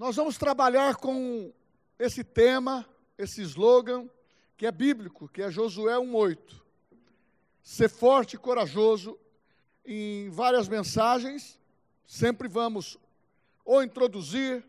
Nós 0.00 0.16
vamos 0.16 0.38
trabalhar 0.38 0.96
com 0.96 1.52
esse 1.98 2.24
tema, 2.24 2.88
esse 3.18 3.42
slogan, 3.42 4.08
que 4.56 4.64
é 4.64 4.72
bíblico, 4.72 5.28
que 5.28 5.42
é 5.42 5.50
Josué 5.50 5.92
1,8. 5.92 6.38
Ser 7.62 7.90
forte 7.90 8.36
e 8.36 8.38
corajoso 8.38 9.20
em 9.84 10.30
várias 10.30 10.68
mensagens, 10.68 11.60
sempre 12.06 12.48
vamos 12.48 12.96
ou 13.62 13.82
introduzir, 13.82 14.64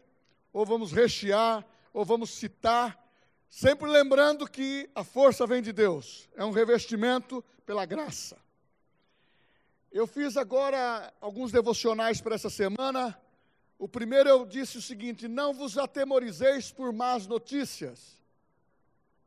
ou 0.51 0.65
vamos 0.65 0.91
rechear, 0.91 1.65
ou 1.93 2.03
vamos 2.03 2.31
citar, 2.31 3.01
sempre 3.49 3.89
lembrando 3.89 4.45
que 4.45 4.89
a 4.93 5.01
força 5.01 5.47
vem 5.47 5.61
de 5.61 5.71
Deus, 5.71 6.27
é 6.35 6.43
um 6.43 6.51
revestimento 6.51 7.41
pela 7.65 7.85
graça. 7.85 8.37
Eu 9.93 10.05
fiz 10.05 10.35
agora 10.35 11.13
alguns 11.21 11.53
devocionais 11.53 12.19
para 12.19 12.35
essa 12.35 12.49
semana. 12.49 13.17
O 13.81 13.87
primeiro 13.87 14.29
eu 14.29 14.45
disse 14.45 14.77
o 14.77 14.81
seguinte: 14.81 15.27
Não 15.27 15.55
vos 15.55 15.75
atemorizeis 15.75 16.71
por 16.71 16.93
más 16.93 17.25
notícias. 17.25 18.15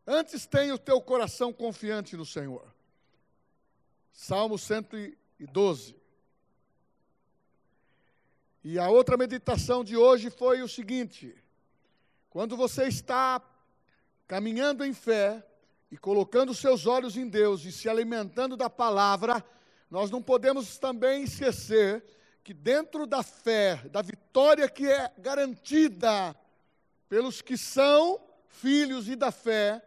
Antes 0.06 0.46
tenha 0.46 0.72
o 0.72 0.78
teu 0.78 1.00
coração 1.00 1.52
confiante 1.52 2.16
no 2.16 2.24
Senhor. 2.24 2.64
Salmo 4.12 4.56
112. 4.56 5.96
E 8.62 8.78
a 8.78 8.88
outra 8.88 9.16
meditação 9.16 9.82
de 9.82 9.96
hoje 9.96 10.30
foi 10.30 10.62
o 10.62 10.68
seguinte: 10.68 11.36
quando 12.30 12.56
você 12.56 12.86
está 12.86 13.42
caminhando 14.24 14.84
em 14.84 14.94
fé 14.94 15.44
e 15.90 15.98
colocando 15.98 16.54
seus 16.54 16.86
olhos 16.86 17.16
em 17.16 17.26
Deus 17.28 17.64
e 17.64 17.72
se 17.72 17.88
alimentando 17.88 18.56
da 18.56 18.70
palavra, 18.70 19.44
nós 19.90 20.12
não 20.12 20.22
podemos 20.22 20.78
também 20.78 21.24
esquecer 21.24 22.04
que 22.44 22.52
dentro 22.52 23.06
da 23.06 23.22
fé, 23.22 23.76
da 23.88 24.02
vitória 24.02 24.68
que 24.68 24.86
é 24.86 25.10
garantida 25.16 26.36
pelos 27.08 27.40
que 27.40 27.56
são 27.56 28.20
filhos 28.46 29.08
e 29.08 29.16
da 29.16 29.32
fé, 29.32 29.82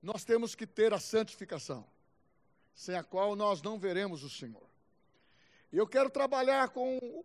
nós 0.00 0.24
temos 0.24 0.54
que 0.54 0.64
ter 0.64 0.94
a 0.94 1.00
santificação, 1.00 1.84
sem 2.72 2.94
a 2.94 3.02
qual 3.02 3.34
nós 3.34 3.60
não 3.60 3.80
veremos 3.80 4.22
o 4.22 4.30
Senhor. 4.30 4.62
Eu 5.72 5.88
quero 5.88 6.08
trabalhar 6.08 6.68
com 6.68 7.24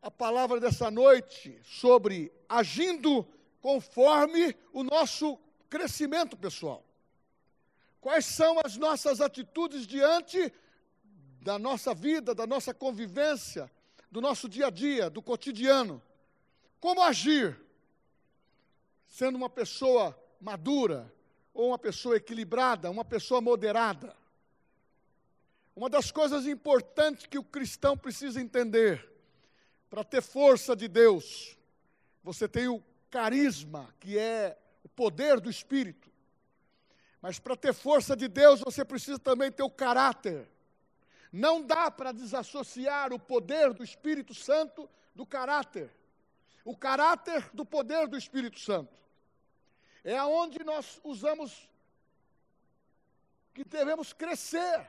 a 0.00 0.10
palavra 0.10 0.60
dessa 0.60 0.88
noite 0.88 1.60
sobre 1.64 2.32
agindo 2.48 3.26
conforme 3.60 4.54
o 4.72 4.84
nosso 4.84 5.36
crescimento 5.68 6.36
pessoal. 6.36 6.86
Quais 8.00 8.24
são 8.24 8.60
as 8.64 8.76
nossas 8.76 9.20
atitudes 9.20 9.84
diante 9.84 10.52
da 11.40 11.58
nossa 11.58 11.94
vida, 11.94 12.34
da 12.34 12.46
nossa 12.46 12.74
convivência, 12.74 13.70
do 14.10 14.20
nosso 14.20 14.48
dia 14.48 14.66
a 14.66 14.70
dia, 14.70 15.08
do 15.10 15.22
cotidiano? 15.22 16.02
Como 16.80 17.02
agir? 17.02 17.58
Sendo 19.06 19.36
uma 19.36 19.50
pessoa 19.50 20.18
madura, 20.40 21.12
ou 21.58 21.68
uma 21.68 21.78
pessoa 21.78 22.16
equilibrada, 22.16 22.88
uma 22.88 23.04
pessoa 23.04 23.40
moderada. 23.40 24.14
Uma 25.74 25.90
das 25.90 26.10
coisas 26.10 26.46
importantes 26.46 27.26
que 27.26 27.38
o 27.38 27.42
cristão 27.42 27.96
precisa 27.96 28.40
entender 28.40 29.08
para 29.90 30.04
ter 30.04 30.22
força 30.22 30.76
de 30.76 30.86
Deus, 30.86 31.56
você 32.22 32.46
tem 32.46 32.68
o 32.68 32.82
carisma, 33.10 33.92
que 33.98 34.18
é 34.18 34.56
o 34.84 34.88
poder 34.88 35.40
do 35.40 35.50
Espírito. 35.50 36.08
Mas 37.20 37.38
para 37.38 37.56
ter 37.56 37.72
força 37.72 38.14
de 38.14 38.28
Deus, 38.28 38.60
você 38.60 38.84
precisa 38.84 39.18
também 39.18 39.50
ter 39.50 39.62
o 39.62 39.70
caráter. 39.70 40.48
Não 41.32 41.62
dá 41.62 41.90
para 41.90 42.12
desassociar 42.12 43.12
o 43.12 43.18
poder 43.18 43.72
do 43.72 43.84
Espírito 43.84 44.34
Santo 44.34 44.88
do 45.14 45.26
caráter. 45.26 45.90
O 46.64 46.76
caráter 46.76 47.48
do 47.52 47.64
poder 47.64 48.08
do 48.08 48.16
Espírito 48.16 48.58
Santo. 48.58 48.96
É 50.04 50.16
aonde 50.16 50.64
nós 50.64 51.00
usamos 51.04 51.68
que 53.52 53.64
devemos 53.64 54.12
crescer. 54.12 54.86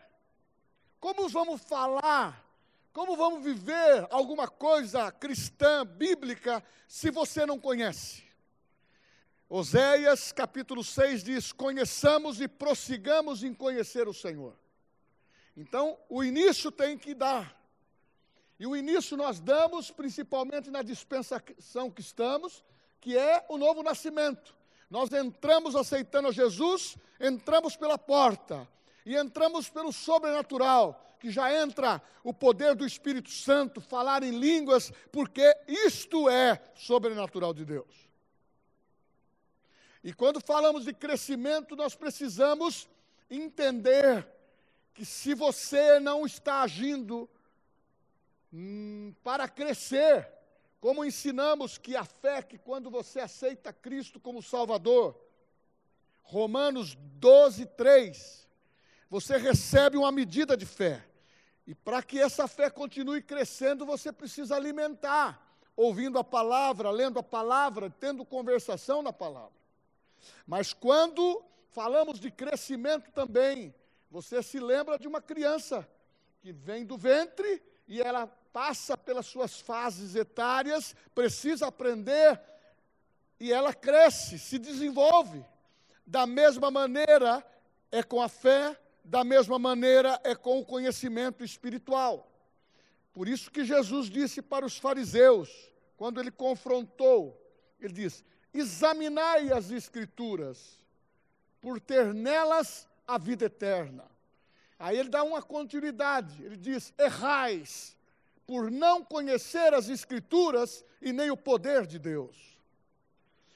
Como 1.00 1.28
vamos 1.30 1.62
falar 1.62 2.50
como 2.92 3.16
vamos 3.16 3.44
viver 3.44 4.08
alguma 4.10 4.48
coisa 4.48 5.12
cristã, 5.12 5.86
bíblica, 5.86 6.64
se 6.88 7.12
você 7.12 7.46
não 7.46 7.60
conhece? 7.60 8.24
Oséias 9.48 10.32
capítulo 10.32 10.84
6 10.84 11.24
diz: 11.24 11.52
Conheçamos 11.52 12.42
e 12.42 12.48
prossigamos 12.48 13.44
em 13.44 13.54
conhecer 13.54 14.08
o 14.08 14.14
Senhor. 14.14 14.54
Então, 15.60 15.98
o 16.08 16.24
início 16.24 16.72
tem 16.72 16.98
que 16.98 17.14
dar. 17.14 17.54
E 18.58 18.66
o 18.66 18.78
início 18.78 19.18
nós 19.18 19.42
damos 19.42 19.92
principalmente 19.92 20.72
na 20.72 20.82
dispensação 20.82 21.92
que 21.92 22.00
estamos, 22.00 22.64
que 23.02 23.18
é 23.18 23.46
o 23.50 23.58
novo 23.58 23.84
nascimento. 23.84 24.56
Nós 24.90 25.12
entramos 25.12 25.76
aceitando 25.76 26.30
a 26.30 26.32
Jesus, 26.32 26.96
entramos 27.20 27.76
pela 27.76 27.98
porta 27.98 28.66
e 29.06 29.18
entramos 29.18 29.70
pelo 29.70 29.92
sobrenatural 29.92 31.18
que 31.20 31.30
já 31.30 31.54
entra 31.54 32.02
o 32.24 32.34
poder 32.34 32.74
do 32.74 32.86
Espírito 32.86 33.30
Santo, 33.30 33.82
falar 33.82 34.24
em 34.24 34.40
línguas, 34.40 34.94
porque 35.12 35.54
isto 35.68 36.30
é 36.30 36.64
sobrenatural 36.74 37.54
de 37.54 37.66
Deus. 37.66 38.08
E 40.02 40.14
quando 40.14 40.40
falamos 40.40 40.86
de 40.86 40.94
crescimento, 40.94 41.76
nós 41.76 41.96
precisamos 41.96 42.88
entender 43.30 44.26
que 45.00 45.06
se 45.06 45.34
você 45.34 45.98
não 45.98 46.26
está 46.26 46.60
agindo 46.60 47.30
hum, 48.52 49.16
para 49.24 49.48
crescer, 49.48 50.28
como 50.82 51.06
ensinamos 51.06 51.78
que 51.78 51.96
a 51.96 52.04
fé, 52.04 52.42
que 52.42 52.58
quando 52.58 52.90
você 52.90 53.22
aceita 53.22 53.72
Cristo 53.72 54.20
como 54.20 54.44
Salvador, 54.44 55.18
Romanos 56.22 56.98
12, 57.14 57.66
3, 57.66 58.46
você 59.10 59.38
recebe 59.38 59.96
uma 59.96 60.12
medida 60.12 60.58
de 60.58 60.66
fé. 60.66 61.02
E 61.66 61.74
para 61.74 62.04
que 62.04 62.20
essa 62.20 62.46
fé 62.46 62.70
continue 62.70 63.22
crescendo, 63.22 63.86
você 63.86 64.12
precisa 64.12 64.58
alimentar, 64.58 65.42
ouvindo 65.78 66.20
a 66.20 66.26
palavra, 66.26 66.92
lendo 66.92 67.20
a 67.20 67.24
palavra, 67.24 67.90
tendo 67.90 68.26
conversação 68.26 69.02
na 69.02 69.14
palavra. 69.14 69.56
Mas 70.46 70.74
quando 70.74 71.42
falamos 71.70 72.20
de 72.20 72.30
crescimento 72.30 73.10
também, 73.14 73.74
você 74.10 74.42
se 74.42 74.60
lembra 74.60 74.98
de 74.98 75.08
uma 75.08 75.22
criança 75.22 75.88
que 76.42 76.52
vem 76.52 76.86
do 76.86 76.98
ventre 76.98 77.62
e 77.88 78.02
ela 78.02 78.28
passa 78.52 78.98
pelas 78.98 79.28
suas 79.28 79.60
fases 79.60 80.16
etárias, 80.16 80.96
precisa 81.14 81.68
aprender 81.68 82.42
e 83.40 83.54
ela 83.54 83.74
cresce, 83.74 84.40
se 84.40 84.58
desenvolve. 84.58 85.46
Da 86.06 86.26
mesma 86.26 86.72
maneira 86.72 87.46
é 87.92 88.02
com 88.02 88.22
a 88.22 88.28
fé, 88.28 88.80
da 89.04 89.24
mesma 89.24 89.60
maneira 89.60 90.20
é 90.24 90.36
com 90.36 90.60
o 90.60 90.66
conhecimento 90.66 91.44
espiritual. 91.44 92.30
Por 93.14 93.28
isso 93.28 93.52
que 93.52 93.64
Jesus 93.64 94.10
disse 94.10 94.42
para 94.42 94.66
os 94.66 94.78
fariseus, 94.78 95.50
quando 95.96 96.20
ele 96.20 96.32
confrontou, 96.32 97.40
ele 97.80 97.94
disse: 97.94 98.24
examinai 98.54 99.52
as 99.52 99.70
Escrituras, 99.70 100.84
por 101.62 101.80
ter 101.80 102.14
nelas 102.14 102.89
a 103.10 103.18
vida 103.18 103.46
eterna. 103.46 104.06
Aí 104.78 104.98
ele 104.98 105.10
dá 105.10 105.24
uma 105.24 105.42
continuidade, 105.42 106.44
ele 106.44 106.56
diz: 106.56 106.94
errais, 106.98 107.98
por 108.46 108.72
não 108.72 109.04
conhecer 109.04 109.74
as 109.74 109.90
Escrituras 109.90 110.86
e 111.02 111.12
nem 111.12 111.30
o 111.30 111.38
poder 111.38 111.86
de 111.86 112.00
Deus. 112.00 112.38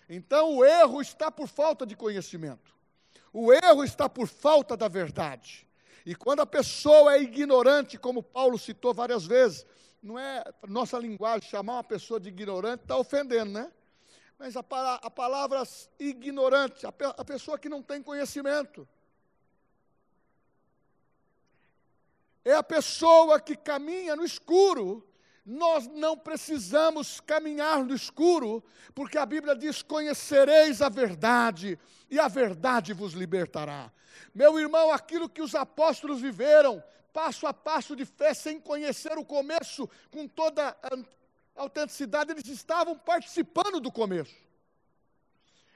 Então 0.10 0.58
o 0.58 0.66
erro 0.66 1.02
está 1.02 1.32
por 1.32 1.48
falta 1.48 1.86
de 1.86 1.96
conhecimento. 1.96 2.74
O 3.32 3.54
erro 3.54 3.84
está 3.84 4.10
por 4.10 4.28
falta 4.28 4.76
da 4.76 4.88
verdade. 4.88 5.68
E 6.06 6.14
quando 6.14 6.42
a 6.42 6.46
pessoa 6.46 7.16
é 7.16 7.22
ignorante, 7.22 7.98
como 7.98 8.22
Paulo 8.22 8.60
citou 8.60 8.94
várias 8.94 9.26
vezes, 9.26 9.66
não 10.02 10.20
é 10.20 10.44
nossa 10.68 11.00
linguagem 11.00 11.50
chamar 11.50 11.76
uma 11.76 11.84
pessoa 11.84 12.20
de 12.20 12.28
ignorante, 12.28 12.84
está 12.84 12.98
ofendendo, 12.98 13.52
né? 13.52 13.72
Mas 14.38 14.58
a, 14.58 14.60
a 14.60 15.10
palavra 15.10 15.64
ignorante, 15.98 16.86
a, 16.86 16.90
a 16.90 17.24
pessoa 17.24 17.58
que 17.58 17.70
não 17.70 17.82
tem 17.82 18.04
conhecimento. 18.04 18.88
É 22.46 22.54
a 22.54 22.64
pessoa 22.64 23.40
que 23.40 23.56
caminha 23.56 24.16
no 24.16 24.26
escuro 24.26 25.08
nós 25.46 25.88
não 25.88 26.18
precisamos 26.18 27.20
caminhar 27.20 27.84
no 27.84 27.94
escuro, 27.94 28.64
porque 28.96 29.18
a 29.18 29.26
Bíblia 29.26 29.56
diz: 29.56 29.82
conhecereis 29.82 30.82
a 30.82 30.90
verdade, 30.90 31.78
e 32.10 32.20
a 32.20 32.28
verdade 32.28 32.94
vos 32.94 33.14
libertará. 33.14 33.92
Meu 34.34 34.58
irmão, 34.60 34.92
aquilo 34.92 35.28
que 35.28 35.42
os 35.42 35.54
apóstolos 35.54 36.22
viveram, 36.22 36.82
passo 37.12 37.46
a 37.46 37.54
passo 37.54 37.96
de 37.96 38.06
fé, 38.06 38.34
sem 38.34 38.60
conhecer 38.60 39.18
o 39.18 39.26
começo, 39.26 39.90
com 40.10 40.28
toda 40.28 40.70
a 40.82 41.62
autenticidade, 41.62 42.32
eles 42.32 42.48
estavam 42.48 42.98
participando 42.98 43.80
do 43.80 43.92
começo. 43.92 44.36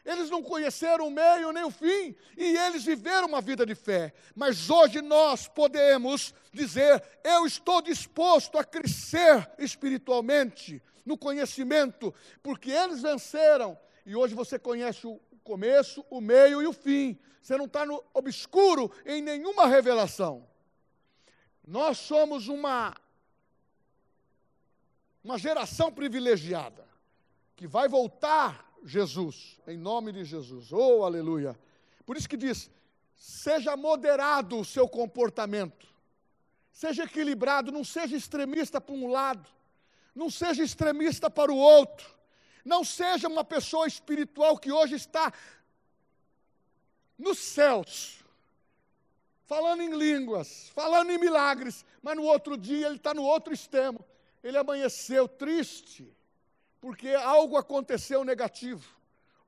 Eles 0.08 0.30
não 0.30 0.42
conheceram 0.42 1.10
o 1.10 1.12
meio 1.12 1.52
nem 1.52 1.66
o 1.66 1.70
fim, 1.70 2.16
e 2.38 2.56
eles 2.56 2.86
viveram 2.86 3.28
uma 3.28 3.42
vida 3.42 3.66
de 3.66 3.76
fé. 3.76 4.14
Mas 4.34 4.70
hoje 4.70 5.02
nós 5.02 5.50
podemos 5.50 6.34
dizer: 6.54 7.04
eu 7.26 7.46
estou 7.46 7.82
disposto 7.82 8.58
a 8.58 8.64
crescer 8.64 9.52
espiritualmente, 9.60 10.82
no 11.06 11.18
conhecimento, 11.18 12.16
porque 12.42 12.72
eles 12.72 13.02
venceram, 13.02 13.78
e 14.06 14.16
hoje 14.16 14.34
você 14.34 14.58
conhece 14.58 15.06
o 15.06 15.20
começo, 15.44 16.06
o 16.10 16.22
meio 16.22 16.62
e 16.62 16.68
o 16.68 16.72
fim. 16.72 17.20
Você 17.42 17.58
não 17.58 17.66
está 17.66 17.86
no 17.86 18.02
obscuro 18.14 18.90
em 19.06 19.22
nenhuma 19.22 19.68
revelação. 19.68 20.48
Nós 21.68 21.98
somos 21.98 22.48
uma, 22.48 22.96
uma 25.22 25.38
geração 25.38 25.92
privilegiada, 25.92 26.88
que 27.58 27.68
vai 27.68 27.90
voltar 27.90 28.67
Jesus, 28.84 29.60
em 29.68 29.78
nome 29.78 30.12
de 30.12 30.24
Jesus. 30.24 30.72
Oh, 30.72 31.04
aleluia. 31.04 31.58
Por 32.06 32.16
isso 32.18 32.30
que 32.30 32.38
diz: 32.38 32.70
seja 33.16 33.76
moderado 33.76 34.60
o 34.60 34.66
seu 34.66 34.88
comportamento, 34.88 35.88
seja 36.72 37.04
equilibrado, 37.04 37.72
não 37.72 37.84
seja 37.84 38.16
extremista 38.16 38.80
para 38.80 38.96
um 38.96 39.08
lado, 39.08 39.50
não 40.16 40.30
seja 40.30 40.64
extremista 40.64 41.30
para 41.30 41.52
o 41.52 41.58
outro, 41.58 42.10
não 42.64 42.84
seja 42.84 43.28
uma 43.28 43.44
pessoa 43.44 43.88
espiritual 43.88 44.58
que 44.58 44.72
hoje 44.72 44.96
está 44.96 45.34
nos 47.18 47.40
céus, 47.40 48.24
falando 49.46 49.82
em 49.82 49.98
línguas, 49.98 50.70
falando 50.70 51.10
em 51.10 51.18
milagres, 51.18 51.84
mas 52.02 52.16
no 52.16 52.24
outro 52.24 52.58
dia 52.58 52.88
ele 52.88 52.98
está 52.98 53.14
no 53.14 53.24
outro 53.24 53.54
extremo. 53.54 54.06
Ele 54.44 54.58
amanheceu 54.58 55.28
triste, 55.28 56.16
porque 56.80 57.10
algo 57.10 57.58
aconteceu 57.58 58.24
negativo, 58.24 58.88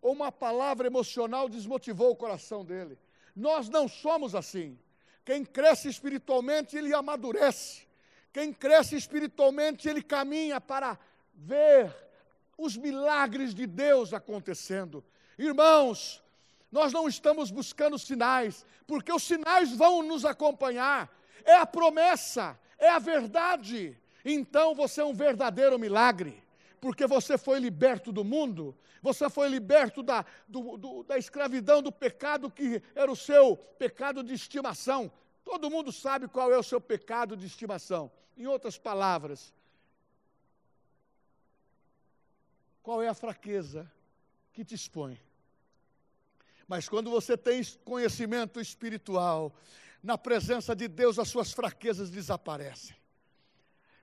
ou 0.01 0.13
uma 0.13 0.31
palavra 0.31 0.87
emocional 0.87 1.47
desmotivou 1.47 2.11
o 2.11 2.15
coração 2.15 2.63
dele. 2.65 2.97
Nós 3.35 3.69
não 3.69 3.87
somos 3.87 4.33
assim. 4.33 4.77
Quem 5.23 5.45
cresce 5.45 5.87
espiritualmente, 5.87 6.77
ele 6.77 6.93
amadurece. 6.93 7.87
Quem 8.31 8.53
cresce 8.53 8.95
espiritualmente, 8.95 9.87
ele 9.87 10.01
caminha 10.01 10.59
para 10.59 10.97
ver 11.33 11.95
os 12.57 12.75
milagres 12.75 13.53
de 13.53 13.67
Deus 13.67 14.13
acontecendo. 14.13 15.03
Irmãos, 15.37 16.23
nós 16.71 16.91
não 16.91 17.07
estamos 17.07 17.51
buscando 17.51 17.97
sinais, 17.97 18.65
porque 18.87 19.11
os 19.11 19.23
sinais 19.23 19.71
vão 19.71 20.01
nos 20.03 20.25
acompanhar. 20.25 21.09
É 21.43 21.55
a 21.55 21.65
promessa, 21.65 22.59
é 22.77 22.89
a 22.89 22.99
verdade. 22.99 23.97
Então 24.25 24.75
você 24.75 25.01
é 25.01 25.05
um 25.05 25.13
verdadeiro 25.13 25.79
milagre 25.79 26.43
porque 26.79 27.05
você 27.05 27.37
foi 27.37 27.59
liberto 27.59 28.11
do 28.11 28.23
mundo, 28.23 28.75
você 29.01 29.29
foi 29.29 29.49
liberto 29.49 30.01
da, 30.01 30.25
do, 30.47 30.77
do, 30.77 31.03
da 31.03 31.17
escravidão, 31.17 31.81
do 31.81 31.91
pecado 31.91 32.49
que 32.49 32.81
era 32.95 33.11
o 33.11 33.15
seu 33.15 33.55
pecado 33.55 34.23
de 34.23 34.33
estimação. 34.33 35.11
Todo 35.43 35.69
mundo 35.69 35.91
sabe 35.91 36.27
qual 36.27 36.51
é 36.51 36.57
o 36.57 36.63
seu 36.63 36.79
pecado 36.79 37.35
de 37.35 37.45
estimação. 37.45 38.11
Em 38.37 38.45
outras 38.45 38.77
palavras, 38.77 39.53
qual 42.81 43.01
é 43.01 43.07
a 43.07 43.13
fraqueza 43.13 43.91
que 44.53 44.63
te 44.63 44.75
expõe? 44.75 45.19
Mas 46.67 46.87
quando 46.87 47.09
você 47.09 47.35
tem 47.35 47.63
conhecimento 47.83 48.59
espiritual, 48.59 49.53
na 50.01 50.17
presença 50.17 50.75
de 50.75 50.87
Deus, 50.87 51.19
as 51.19 51.27
suas 51.27 51.51
fraquezas 51.51 52.09
desaparecem. 52.09 52.98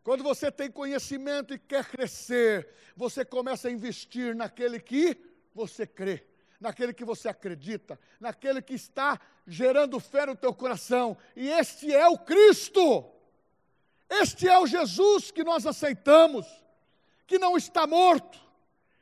Quando 0.07 0.23
você 0.23 0.53
tem 0.53 0.71
conhecimento 0.71 1.53
e 1.53 1.59
quer 1.59 1.85
crescer, 1.85 2.69
você 2.95 3.25
começa 3.25 3.67
a 3.67 3.73
investir 3.73 4.37
naquele 4.37 4.79
que 4.79 5.19
você 5.53 5.85
crê, 5.85 6.25
naquele 6.61 6.95
que 6.95 7.05
você 7.05 7.29
acredita, 7.29 7.99
naquele 8.21 8.63
que 8.63 8.75
está 8.75 9.21
gerando 9.49 9.99
fé 9.99 10.25
no 10.25 10.37
teu 10.37 10.55
coração. 10.55 11.19
E 11.35 11.49
este 11.49 11.93
é 11.93 12.07
o 12.07 12.17
Cristo. 12.17 13.05
Este 14.09 14.47
é 14.47 14.57
o 14.57 14.65
Jesus 14.65 15.33
que 15.33 15.43
nós 15.43 15.67
aceitamos, 15.67 16.47
que 17.27 17.37
não 17.37 17.57
está 17.57 17.85
morto, 17.85 18.39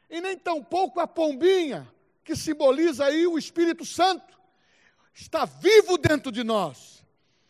e 0.09 0.23
nem 0.23 0.39
tampouco 0.39 1.01
a 1.01 1.07
pombinha, 1.07 1.87
que 2.25 2.35
simboliza 2.35 3.05
aí 3.05 3.27
o 3.27 3.37
Espírito 3.37 3.85
Santo, 3.85 4.41
está 5.13 5.45
vivo 5.45 5.99
dentro 5.99 6.33
de 6.33 6.43
nós, 6.43 7.05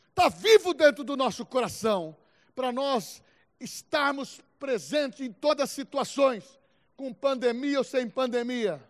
está 0.08 0.28
vivo 0.28 0.74
dentro 0.74 1.04
do 1.04 1.16
nosso 1.16 1.46
coração, 1.46 2.16
para 2.52 2.72
nós 2.72 3.22
estarmos 3.60 4.40
presentes 4.58 5.20
em 5.20 5.32
todas 5.32 5.64
as 5.64 5.70
situações, 5.70 6.58
com 6.96 7.12
pandemia 7.12 7.78
ou 7.78 7.84
sem 7.84 8.08
pandemia, 8.08 8.82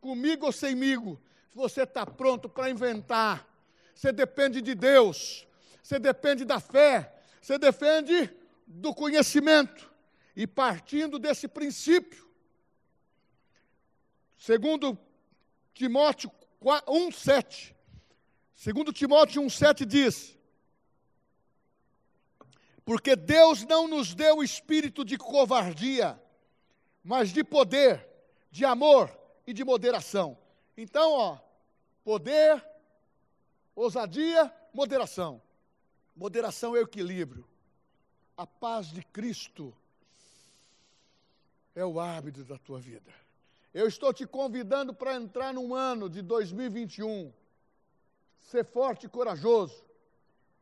comigo 0.00 0.46
ou 0.46 0.52
semigo. 0.52 1.20
Você 1.54 1.82
está 1.82 2.04
pronto 2.04 2.48
para 2.48 2.70
inventar. 2.70 3.48
Você 3.94 4.12
depende 4.12 4.60
de 4.60 4.74
Deus, 4.74 5.46
você 5.82 5.98
depende 5.98 6.44
da 6.44 6.58
fé, 6.58 7.14
você 7.40 7.58
depende 7.58 8.30
do 8.66 8.92
conhecimento. 8.92 9.92
E 10.34 10.48
partindo 10.48 11.16
desse 11.16 11.46
princípio, 11.46 12.28
segundo 14.36 14.98
Timóteo 15.72 16.30
1,7, 16.60 17.72
segundo 18.56 18.92
Timóteo 18.92 19.42
1,7 19.42 19.84
diz, 19.84 20.36
porque 22.84 23.16
Deus 23.16 23.64
não 23.64 23.88
nos 23.88 24.14
deu 24.14 24.42
espírito 24.42 25.04
de 25.04 25.16
covardia, 25.16 26.20
mas 27.02 27.30
de 27.30 27.42
poder, 27.42 28.06
de 28.50 28.64
amor 28.64 29.10
e 29.46 29.52
de 29.52 29.64
moderação. 29.64 30.36
Então, 30.76 31.12
ó, 31.12 31.38
poder, 32.04 32.62
ousadia, 33.74 34.52
moderação. 34.72 35.40
Moderação 36.14 36.76
é 36.76 36.80
o 36.80 36.82
equilíbrio. 36.82 37.48
A 38.36 38.46
paz 38.46 38.88
de 38.88 39.02
Cristo 39.02 39.74
é 41.74 41.84
o 41.84 41.98
hábito 41.98 42.44
da 42.44 42.58
tua 42.58 42.78
vida. 42.78 43.12
Eu 43.72 43.88
estou 43.88 44.12
te 44.12 44.26
convidando 44.26 44.92
para 44.94 45.16
entrar 45.16 45.54
num 45.54 45.74
ano 45.74 46.08
de 46.08 46.20
2021. 46.20 47.32
Ser 48.42 48.64
forte 48.64 49.06
e 49.06 49.08
corajoso, 49.08 49.82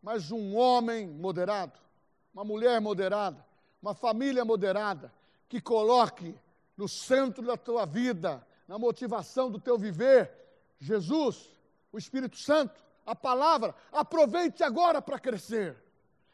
mas 0.01 0.31
um 0.31 0.57
homem 0.57 1.09
moderado 1.09 1.83
uma 2.33 2.45
mulher 2.45 2.81
moderada, 2.81 3.45
uma 3.81 3.95
família 3.95 4.45
moderada, 4.45 5.13
que 5.49 5.61
coloque 5.61 6.35
no 6.77 6.89
centro 6.89 7.45
da 7.45 7.57
tua 7.57 7.85
vida, 7.85 8.45
na 8.67 8.79
motivação 8.79 9.51
do 9.51 9.61
teu 9.61 9.77
viver, 9.77 10.31
Jesus, 10.81 11.51
o 11.93 11.99
Espírito 11.99 12.37
Santo, 12.39 12.83
a 13.05 13.15
palavra, 13.15 13.75
aproveite 13.93 14.63
agora 14.63 15.03
para 15.03 15.19
crescer. 15.19 15.77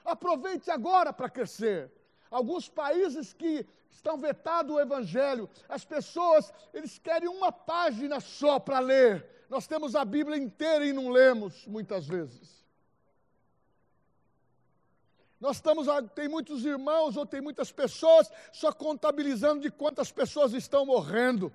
Aproveite 0.05 0.71
agora 0.71 1.13
para 1.13 1.29
crescer. 1.29 1.91
Alguns 2.31 2.69
países 2.69 3.33
que 3.33 3.67
estão 3.91 4.19
vetado 4.19 4.75
o 4.75 4.81
evangelho, 4.81 5.49
as 5.69 5.85
pessoas, 5.85 6.53
eles 6.73 6.99
querem 6.99 7.29
uma 7.29 7.51
página 7.51 8.21
só 8.21 8.59
para 8.59 8.79
ler. 8.79 9.27
Nós 9.49 9.67
temos 9.67 9.95
a 9.95 10.05
Bíblia 10.05 10.37
inteira 10.37 10.87
e 10.87 10.93
não 10.93 11.09
lemos 11.09 11.67
muitas 11.67 12.07
vezes. 12.07 12.58
Nós 15.41 15.57
estamos, 15.57 15.87
tem 16.15 16.29
muitos 16.29 16.65
irmãos 16.65 17.17
ou 17.17 17.25
tem 17.25 17.41
muitas 17.41 17.71
pessoas 17.71 18.31
só 18.53 18.73
contabilizando 18.73 19.61
de 19.61 19.71
quantas 19.71 20.11
pessoas 20.11 20.53
estão 20.53 20.85
morrendo. 20.85 21.53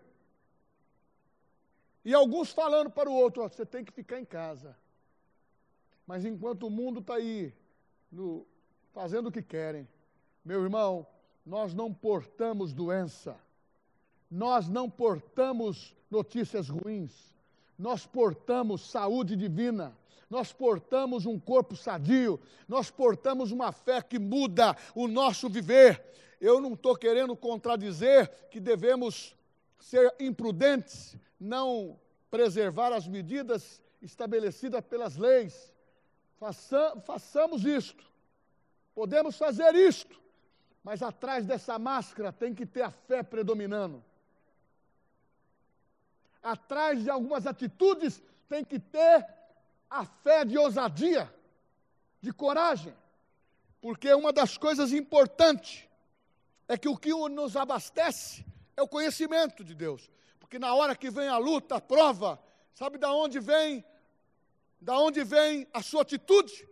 E 2.05 2.13
alguns 2.13 2.51
falando 2.51 2.89
para 2.89 3.09
o 3.09 3.13
outro, 3.13 3.43
ó, 3.43 3.49
você 3.49 3.65
tem 3.65 3.83
que 3.83 3.91
ficar 3.91 4.19
em 4.19 4.25
casa. 4.25 4.77
Mas 6.07 6.23
enquanto 6.23 6.67
o 6.67 6.69
mundo 6.69 6.99
está 7.01 7.15
aí, 7.15 7.53
no, 8.11 8.45
fazendo 8.93 9.27
o 9.27 9.31
que 9.31 9.41
querem, 9.41 9.87
meu 10.43 10.61
irmão, 10.61 11.05
nós 11.45 11.73
não 11.73 11.93
portamos 11.93 12.73
doença, 12.73 13.37
nós 14.31 14.69
não 14.69 14.89
portamos 14.89 15.95
notícias 16.09 16.69
ruins, 16.69 17.35
nós 17.77 18.05
portamos 18.05 18.89
saúde 18.89 19.35
divina 19.35 19.97
nós 20.33 20.51
portamos 20.51 21.27
um 21.27 21.39
corpo 21.39 21.75
sadio, 21.75 22.41
nós 22.67 22.89
portamos 22.89 23.51
uma 23.51 23.71
fé 23.71 24.01
que 24.01 24.17
muda 24.17 24.75
o 24.95 25.07
nosso 25.07 25.47
viver. 25.47 26.03
Eu 26.41 26.59
não 26.59 26.73
estou 26.73 26.95
querendo 26.95 27.35
contradizer 27.35 28.27
que 28.49 28.59
devemos 28.59 29.37
ser 29.79 30.11
imprudentes, 30.19 31.15
não 31.39 31.99
preservar 32.31 32.91
as 32.91 33.07
medidas 33.07 33.79
estabelecidas 34.01 34.83
pelas 34.83 35.17
leis. 35.17 35.71
Faça, 36.39 36.99
façamos 37.05 37.63
isto, 37.63 38.03
podemos 38.95 39.37
fazer 39.37 39.75
isto, 39.75 40.19
mas 40.83 41.03
atrás 41.03 41.45
dessa 41.45 41.77
máscara 41.77 42.33
tem 42.33 42.55
que 42.55 42.65
ter 42.65 42.81
a 42.81 42.89
fé 42.89 43.21
predominando. 43.21 44.03
Atrás 46.41 47.03
de 47.03 47.09
algumas 47.11 47.45
atitudes 47.45 48.19
tem 48.49 48.65
que 48.65 48.79
ter 48.79 49.42
a 49.93 50.05
fé 50.05 50.43
de 50.43 50.57
ousadia, 50.57 51.31
de 52.19 52.33
coragem, 52.33 52.95
porque 53.79 54.11
uma 54.11 54.33
das 54.33 54.57
coisas 54.57 54.91
importantes 54.91 55.87
é 56.67 56.75
que 56.75 56.89
o 56.89 56.97
que 56.97 57.11
nos 57.29 57.55
abastece 57.55 58.43
é 58.75 58.81
o 58.81 58.87
conhecimento 58.87 59.63
de 59.63 59.75
Deus. 59.75 60.09
Porque 60.39 60.57
na 60.57 60.73
hora 60.73 60.95
que 60.95 61.11
vem 61.11 61.27
a 61.27 61.37
luta, 61.37 61.75
a 61.75 61.81
prova, 61.81 62.41
sabe 62.73 62.97
da 62.97 63.13
onde 63.13 63.39
vem? 63.39 63.85
Da 64.81 64.97
onde 64.97 65.23
vem 65.23 65.67
a 65.71 65.83
sua 65.83 66.01
atitude? 66.01 66.67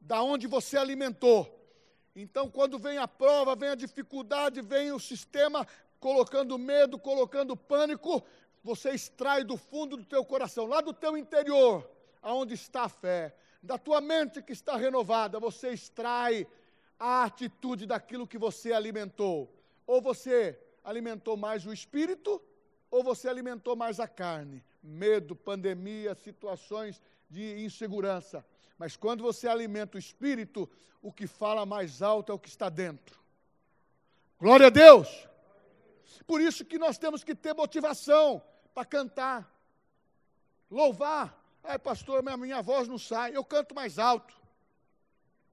Da 0.00 0.22
onde 0.22 0.46
você 0.46 0.76
alimentou. 0.76 1.50
Então, 2.14 2.48
quando 2.48 2.78
vem 2.78 2.98
a 2.98 3.08
prova, 3.08 3.56
vem 3.56 3.70
a 3.70 3.74
dificuldade, 3.74 4.60
vem 4.60 4.92
o 4.92 5.00
sistema 5.00 5.66
colocando 5.98 6.56
medo, 6.56 7.00
colocando 7.00 7.56
pânico, 7.56 8.22
você 8.62 8.90
extrai 8.90 9.42
do 9.42 9.56
fundo 9.56 9.96
do 9.96 10.04
teu 10.04 10.24
coração, 10.24 10.66
lá 10.66 10.80
do 10.80 10.92
teu 10.92 11.16
interior, 11.16 11.90
aonde 12.24 12.54
está 12.54 12.84
a 12.84 12.88
fé, 12.88 13.36
da 13.62 13.78
tua 13.78 14.00
mente 14.00 14.42
que 14.42 14.52
está 14.52 14.76
renovada, 14.76 15.38
você 15.38 15.70
extrai 15.70 16.46
a 16.98 17.24
atitude 17.24 17.86
daquilo 17.86 18.26
que 18.26 18.38
você 18.38 18.72
alimentou. 18.72 19.54
Ou 19.86 20.00
você 20.00 20.58
alimentou 20.82 21.36
mais 21.36 21.66
o 21.66 21.72
espírito, 21.72 22.42
ou 22.90 23.04
você 23.04 23.28
alimentou 23.28 23.76
mais 23.76 24.00
a 24.00 24.08
carne. 24.08 24.64
Medo, 24.82 25.36
pandemia, 25.36 26.14
situações 26.14 27.00
de 27.28 27.62
insegurança. 27.62 28.44
Mas 28.78 28.96
quando 28.96 29.22
você 29.22 29.46
alimenta 29.46 29.96
o 29.96 30.00
espírito, 30.00 30.68
o 31.02 31.12
que 31.12 31.26
fala 31.26 31.66
mais 31.66 32.00
alto 32.00 32.32
é 32.32 32.34
o 32.34 32.38
que 32.38 32.48
está 32.48 32.70
dentro. 32.70 33.20
Glória 34.40 34.68
a 34.68 34.70
Deus! 34.70 35.28
Por 36.26 36.40
isso 36.40 36.64
que 36.64 36.78
nós 36.78 36.96
temos 36.96 37.22
que 37.22 37.34
ter 37.34 37.54
motivação 37.54 38.42
para 38.74 38.84
cantar, 38.84 39.50
louvar. 40.70 41.43
Ai, 41.64 41.78
pastor, 41.78 42.22
minha, 42.22 42.36
minha 42.36 42.62
voz 42.62 42.86
não 42.86 42.98
sai, 42.98 43.36
eu 43.36 43.44
canto 43.44 43.74
mais 43.74 43.98
alto. 43.98 44.34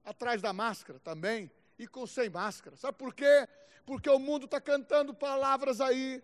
Atrás 0.04 0.40
da 0.40 0.52
máscara 0.52 1.00
também, 1.00 1.50
e 1.78 1.88
com 1.88 2.06
sem 2.06 2.28
máscara. 2.28 2.76
Sabe 2.76 2.96
por 2.98 3.14
quê? 3.14 3.48
Porque 3.84 4.08
o 4.08 4.18
mundo 4.18 4.44
está 4.44 4.60
cantando 4.60 5.12
palavras 5.12 5.80
aí 5.80 6.22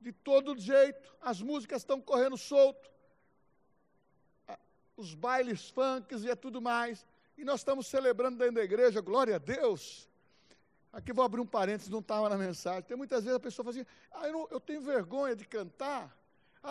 de 0.00 0.12
todo 0.12 0.58
jeito, 0.58 1.16
as 1.20 1.40
músicas 1.40 1.82
estão 1.82 2.00
correndo 2.00 2.36
solto 2.36 2.90
os 4.98 5.14
bailes 5.14 5.70
funks 5.70 6.24
e 6.24 6.30
é 6.30 6.34
tudo 6.34 6.60
mais. 6.60 7.06
E 7.36 7.44
nós 7.44 7.60
estamos 7.60 7.86
celebrando 7.86 8.36
dentro 8.36 8.56
da 8.56 8.64
igreja, 8.64 9.00
glória 9.00 9.36
a 9.36 9.38
Deus. 9.38 10.08
Aqui 10.92 11.12
vou 11.12 11.24
abrir 11.24 11.40
um 11.40 11.46
parênteses, 11.46 11.88
não 11.88 12.00
estava 12.00 12.28
na 12.28 12.36
mensagem. 12.36 12.82
Tem 12.82 12.96
muitas 12.96 13.22
vezes 13.22 13.36
a 13.36 13.40
pessoa 13.40 13.64
fala 13.64 13.76
assim, 13.76 13.86
ah, 14.10 14.26
eu, 14.26 14.32
não, 14.32 14.48
eu 14.50 14.58
tenho 14.58 14.82
vergonha 14.82 15.36
de 15.36 15.46
cantar. 15.46 16.14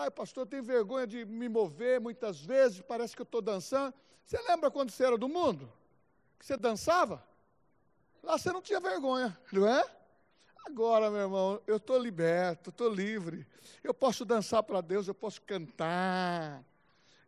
Ah, 0.00 0.12
pastor, 0.12 0.42
eu 0.42 0.46
tenho 0.46 0.62
vergonha 0.62 1.08
de 1.08 1.24
me 1.24 1.48
mover 1.48 2.00
muitas 2.00 2.40
vezes, 2.40 2.80
parece 2.80 3.16
que 3.16 3.20
eu 3.20 3.24
estou 3.24 3.42
dançando. 3.42 3.92
Você 4.24 4.40
lembra 4.48 4.70
quando 4.70 4.92
você 4.92 5.04
era 5.04 5.18
do 5.18 5.28
mundo? 5.28 5.72
Que 6.38 6.46
você 6.46 6.56
dançava? 6.56 7.20
Lá 8.22 8.38
você 8.38 8.52
não 8.52 8.62
tinha 8.62 8.78
vergonha, 8.78 9.36
não 9.50 9.66
é? 9.66 9.84
Agora, 10.64 11.10
meu 11.10 11.22
irmão, 11.22 11.60
eu 11.66 11.78
estou 11.78 11.98
liberto, 11.98 12.70
estou 12.70 12.88
livre. 12.88 13.44
Eu 13.82 13.92
posso 13.92 14.24
dançar 14.24 14.62
para 14.62 14.80
Deus, 14.80 15.08
eu 15.08 15.14
posso 15.14 15.42
cantar 15.42 16.62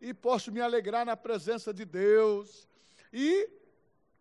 e 0.00 0.14
posso 0.14 0.52
me 0.52 0.60
alegrar 0.60 1.04
na 1.04 1.16
presença 1.16 1.74
de 1.74 1.84
Deus 1.84 2.68
e 3.12 3.50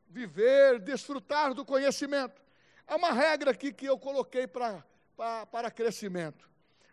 viver, 0.07 0.79
desfrutar 0.79 1.53
do 1.53 1.63
conhecimento. 1.63 2.41
Há 2.87 2.95
uma 2.95 3.11
regra 3.11 3.51
aqui 3.51 3.71
que 3.71 3.85
eu 3.85 3.99
coloquei 3.99 4.47
para 4.47 4.83
crescimento. 5.69 6.48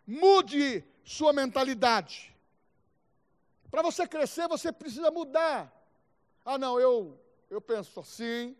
Mude 0.07 0.85
sua 1.03 1.33
mentalidade. 1.33 2.33
Para 3.69 3.81
você 3.81 4.07
crescer, 4.07 4.47
você 4.47 4.71
precisa 4.71 5.11
mudar. 5.11 5.71
Ah, 6.45 6.57
não, 6.57 6.79
eu, 6.79 7.19
eu 7.49 7.59
penso 7.59 7.99
assim, 7.99 8.55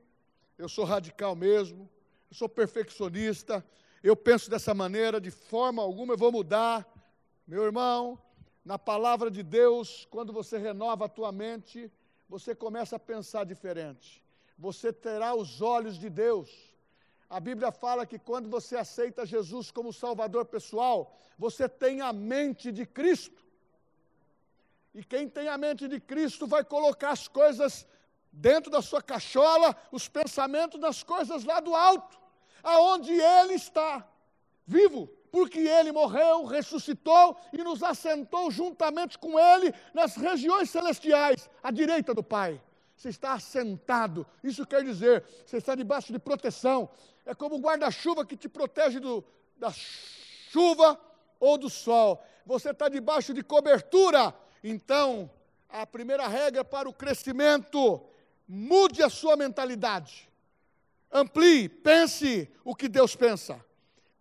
eu 0.58 0.68
sou 0.68 0.84
radical 0.84 1.34
mesmo, 1.34 1.90
eu 2.30 2.36
sou 2.36 2.50
perfeccionista, 2.50 3.66
eu 4.04 4.16
penso 4.16 4.50
dessa 4.50 4.74
maneira, 4.74 5.22
de 5.22 5.32
forma 5.32 5.82
alguma 5.82 6.14
eu 6.14 6.18
vou 6.18 6.32
mudar. 6.32 6.86
Meu 7.48 7.64
irmão, 7.64 8.22
na 8.66 8.78
palavra 8.78 9.32
de 9.32 9.42
Deus, 9.42 10.06
quando 10.12 10.34
você 10.34 10.58
renova 10.58 11.06
a 11.06 11.10
tua 11.10 11.32
mente, 11.32 11.90
você 12.28 12.54
começa 12.54 12.98
a 12.98 13.00
pensar 13.00 13.46
diferente. 13.46 14.22
Você 14.58 14.92
terá 14.92 15.34
os 15.34 15.62
olhos 15.62 15.98
de 15.98 16.10
Deus. 16.10 16.67
A 17.30 17.40
Bíblia 17.40 17.72
fala 17.72 18.06
que 18.06 18.18
quando 18.18 18.50
você 18.50 18.78
aceita 18.78 19.26
Jesus 19.26 19.70
como 19.72 19.92
Salvador 19.92 20.46
pessoal, 20.46 21.18
você 21.38 21.68
tem 21.68 22.02
a 22.02 22.14
mente 22.14 22.72
de 22.72 22.86
Cristo. 22.86 23.44
E 24.94 25.04
quem 25.04 25.28
tem 25.28 25.48
a 25.48 25.58
mente 25.58 25.88
de 25.88 26.00
Cristo 26.00 26.48
vai 26.48 26.64
colocar 26.64 27.12
as 27.12 27.28
coisas 27.28 27.86
dentro 28.32 28.72
da 28.72 28.82
sua 28.82 29.02
cachola, 29.02 29.76
os 29.92 30.08
pensamentos 30.08 30.80
das 30.80 31.04
coisas 31.04 31.44
lá 31.44 31.60
do 31.60 31.76
alto, 31.76 32.18
aonde 32.64 33.12
Ele 33.14 33.56
está, 33.56 34.08
vivo 34.66 35.10
porque 35.32 35.60
ele 35.60 35.92
morreu, 35.92 36.46
ressuscitou 36.46 37.38
e 37.54 37.64
nos 37.64 37.84
assentou 37.84 38.50
juntamente 38.50 39.18
com 39.18 39.40
ele 39.40 39.74
nas 39.94 40.16
regiões 40.16 40.70
celestiais, 40.70 41.50
à 41.62 41.70
direita 41.70 42.14
do 42.14 42.24
Pai. 42.24 42.62
Você 42.98 43.10
está 43.10 43.34
assentado, 43.34 44.26
isso 44.44 44.66
quer 44.66 44.84
dizer, 44.84 45.24
você 45.46 45.58
está 45.58 45.76
debaixo 45.76 46.12
de 46.12 46.18
proteção. 46.18 46.90
É 47.24 47.36
como 47.36 47.56
o 47.56 47.60
guarda-chuva 47.60 48.26
que 48.26 48.36
te 48.36 48.50
protege 48.50 49.00
do, 49.00 49.24
da 49.56 49.72
chuva 49.72 51.00
ou 51.40 51.60
do 51.60 51.70
sol. 51.70 52.24
Você 52.44 52.72
está 52.72 52.90
debaixo 52.90 53.36
de 53.36 53.44
cobertura. 53.44 54.34
Então, 54.64 55.30
a 55.70 55.86
primeira 55.86 56.28
regra 56.28 56.66
para 56.66 56.90
o 56.90 56.94
crescimento: 56.94 58.02
mude 58.48 59.04
a 59.04 59.10
sua 59.10 59.36
mentalidade. 59.36 60.28
Amplie, 61.12 61.70
pense 61.70 62.52
o 62.64 62.76
que 62.76 62.90
Deus 62.90 63.16
pensa. 63.16 63.64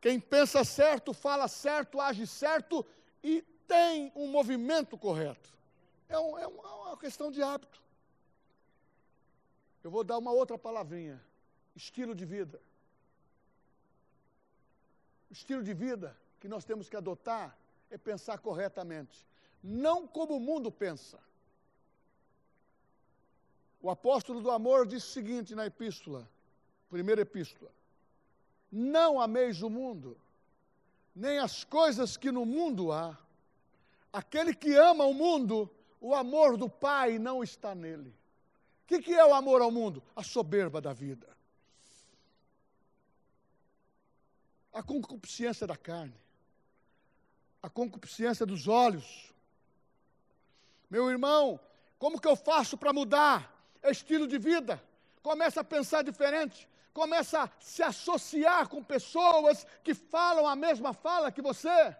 Quem 0.02 0.20
pensa 0.20 0.62
certo, 0.64 1.14
fala 1.14 1.48
certo, 1.48 1.98
age 1.98 2.26
certo 2.26 2.84
e 3.24 3.42
tem 3.66 4.12
um 4.14 4.28
movimento 4.28 4.98
correto. 4.98 5.50
É, 6.10 6.18
um, 6.18 6.38
é 6.38 6.46
uma 6.46 6.96
questão 6.98 7.30
de 7.30 7.42
hábito. 7.42 7.85
Eu 9.86 9.90
vou 9.92 10.02
dar 10.02 10.18
uma 10.18 10.32
outra 10.32 10.58
palavrinha: 10.58 11.22
estilo 11.76 12.12
de 12.12 12.24
vida. 12.24 12.60
O 15.30 15.32
estilo 15.32 15.62
de 15.62 15.72
vida 15.72 16.18
que 16.40 16.48
nós 16.48 16.64
temos 16.64 16.88
que 16.88 16.96
adotar 16.96 17.56
é 17.88 17.96
pensar 17.96 18.38
corretamente, 18.40 19.24
não 19.62 20.04
como 20.04 20.38
o 20.38 20.40
mundo 20.40 20.72
pensa. 20.72 21.20
O 23.80 23.88
apóstolo 23.88 24.40
do 24.40 24.50
amor 24.50 24.88
disse 24.88 25.06
o 25.06 25.10
seguinte 25.10 25.54
na 25.54 25.66
epístola, 25.66 26.28
primeira 26.90 27.20
epístola: 27.20 27.70
não 28.72 29.20
ameis 29.20 29.62
o 29.62 29.70
mundo, 29.70 30.18
nem 31.14 31.38
as 31.38 31.62
coisas 31.62 32.16
que 32.16 32.32
no 32.32 32.44
mundo 32.44 32.90
há. 32.90 33.16
Aquele 34.12 34.52
que 34.52 34.74
ama 34.74 35.04
o 35.04 35.14
mundo, 35.14 35.70
o 36.00 36.12
amor 36.12 36.56
do 36.56 36.68
Pai 36.68 37.20
não 37.20 37.40
está 37.40 37.72
nele. 37.72 38.12
O 38.86 38.88
que, 38.88 39.02
que 39.02 39.12
é 39.12 39.26
o 39.26 39.34
amor 39.34 39.60
ao 39.60 39.70
mundo? 39.72 40.00
A 40.14 40.22
soberba 40.22 40.80
da 40.80 40.92
vida. 40.92 41.26
A 44.72 44.80
concupiscência 44.80 45.66
da 45.66 45.76
carne. 45.76 46.14
A 47.60 47.68
concupiscência 47.68 48.46
dos 48.46 48.68
olhos. 48.68 49.34
Meu 50.88 51.10
irmão, 51.10 51.58
como 51.98 52.20
que 52.20 52.28
eu 52.28 52.36
faço 52.36 52.78
para 52.78 52.92
mudar? 52.92 53.52
Estilo 53.82 54.28
de 54.28 54.38
vida. 54.38 54.80
Começa 55.20 55.62
a 55.62 55.64
pensar 55.64 56.02
diferente 56.02 56.68
começa 56.96 57.42
a 57.42 57.50
se 57.60 57.82
associar 57.82 58.70
com 58.70 58.82
pessoas 58.82 59.66
que 59.84 59.92
falam 59.92 60.46
a 60.46 60.56
mesma 60.56 60.94
fala 60.94 61.30
que 61.30 61.42
você. 61.42 61.94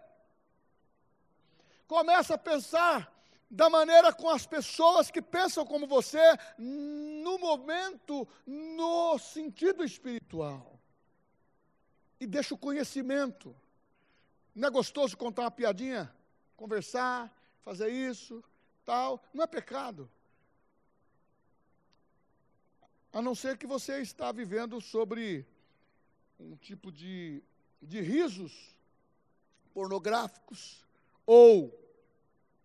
Começa 1.87 2.33
a 2.33 2.37
pensar 2.37 3.13
da 3.49 3.69
maneira 3.69 4.11
com 4.13 4.29
as 4.29 4.45
pessoas 4.45 5.09
que 5.09 5.21
pensam 5.21 5.65
como 5.65 5.87
você, 5.87 6.19
no 6.57 7.37
momento, 7.39 8.27
no 8.45 9.17
sentido 9.17 9.83
espiritual. 9.83 10.77
E 12.19 12.27
deixa 12.27 12.53
o 12.53 12.57
conhecimento. 12.57 13.55
Não 14.53 14.67
é 14.67 14.71
gostoso 14.71 15.15
contar 15.15 15.43
uma 15.43 15.51
piadinha? 15.51 16.13
Conversar, 16.57 17.31
fazer 17.63 17.89
isso, 17.89 18.43
tal. 18.83 19.23
Não 19.33 19.43
é 19.43 19.47
pecado. 19.47 20.09
A 23.13 23.21
não 23.21 23.33
ser 23.33 23.57
que 23.57 23.65
você 23.65 24.01
está 24.01 24.31
vivendo 24.31 24.81
sobre 24.81 25.47
um 26.39 26.55
tipo 26.55 26.91
de, 26.91 27.41
de 27.81 28.01
risos 28.01 28.75
pornográficos 29.73 30.83
ou 31.25 31.86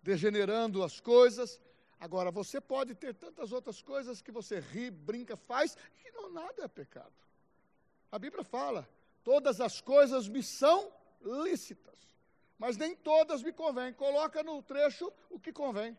degenerando 0.03 0.83
as 0.83 1.01
coisas. 1.01 1.61
Agora, 1.99 2.31
você 2.31 2.61
pode 2.61 2.95
ter 2.95 3.15
tantas 3.15 3.53
outras 3.53 3.81
coisas 3.81 4.21
que 4.21 4.33
você 4.33 4.59
ri, 4.59 4.91
brinca, 4.91 5.37
faz, 5.37 5.77
e 6.05 6.11
não 6.13 6.33
nada 6.33 6.65
é 6.65 6.69
pecado. 6.69 7.13
A 8.11 8.19
Bíblia 8.19 8.43
fala: 8.43 8.89
todas 9.23 9.61
as 9.61 9.81
coisas 9.81 10.29
me 10.29 10.43
são 10.43 10.93
lícitas, 11.23 11.99
mas 12.59 12.77
nem 12.77 12.97
todas 12.97 13.43
me 13.43 13.53
convêm. 13.53 13.93
Coloca 13.93 14.43
no 14.43 14.63
trecho 14.63 15.13
o 15.31 15.39
que 15.39 15.53
convém. 15.53 15.97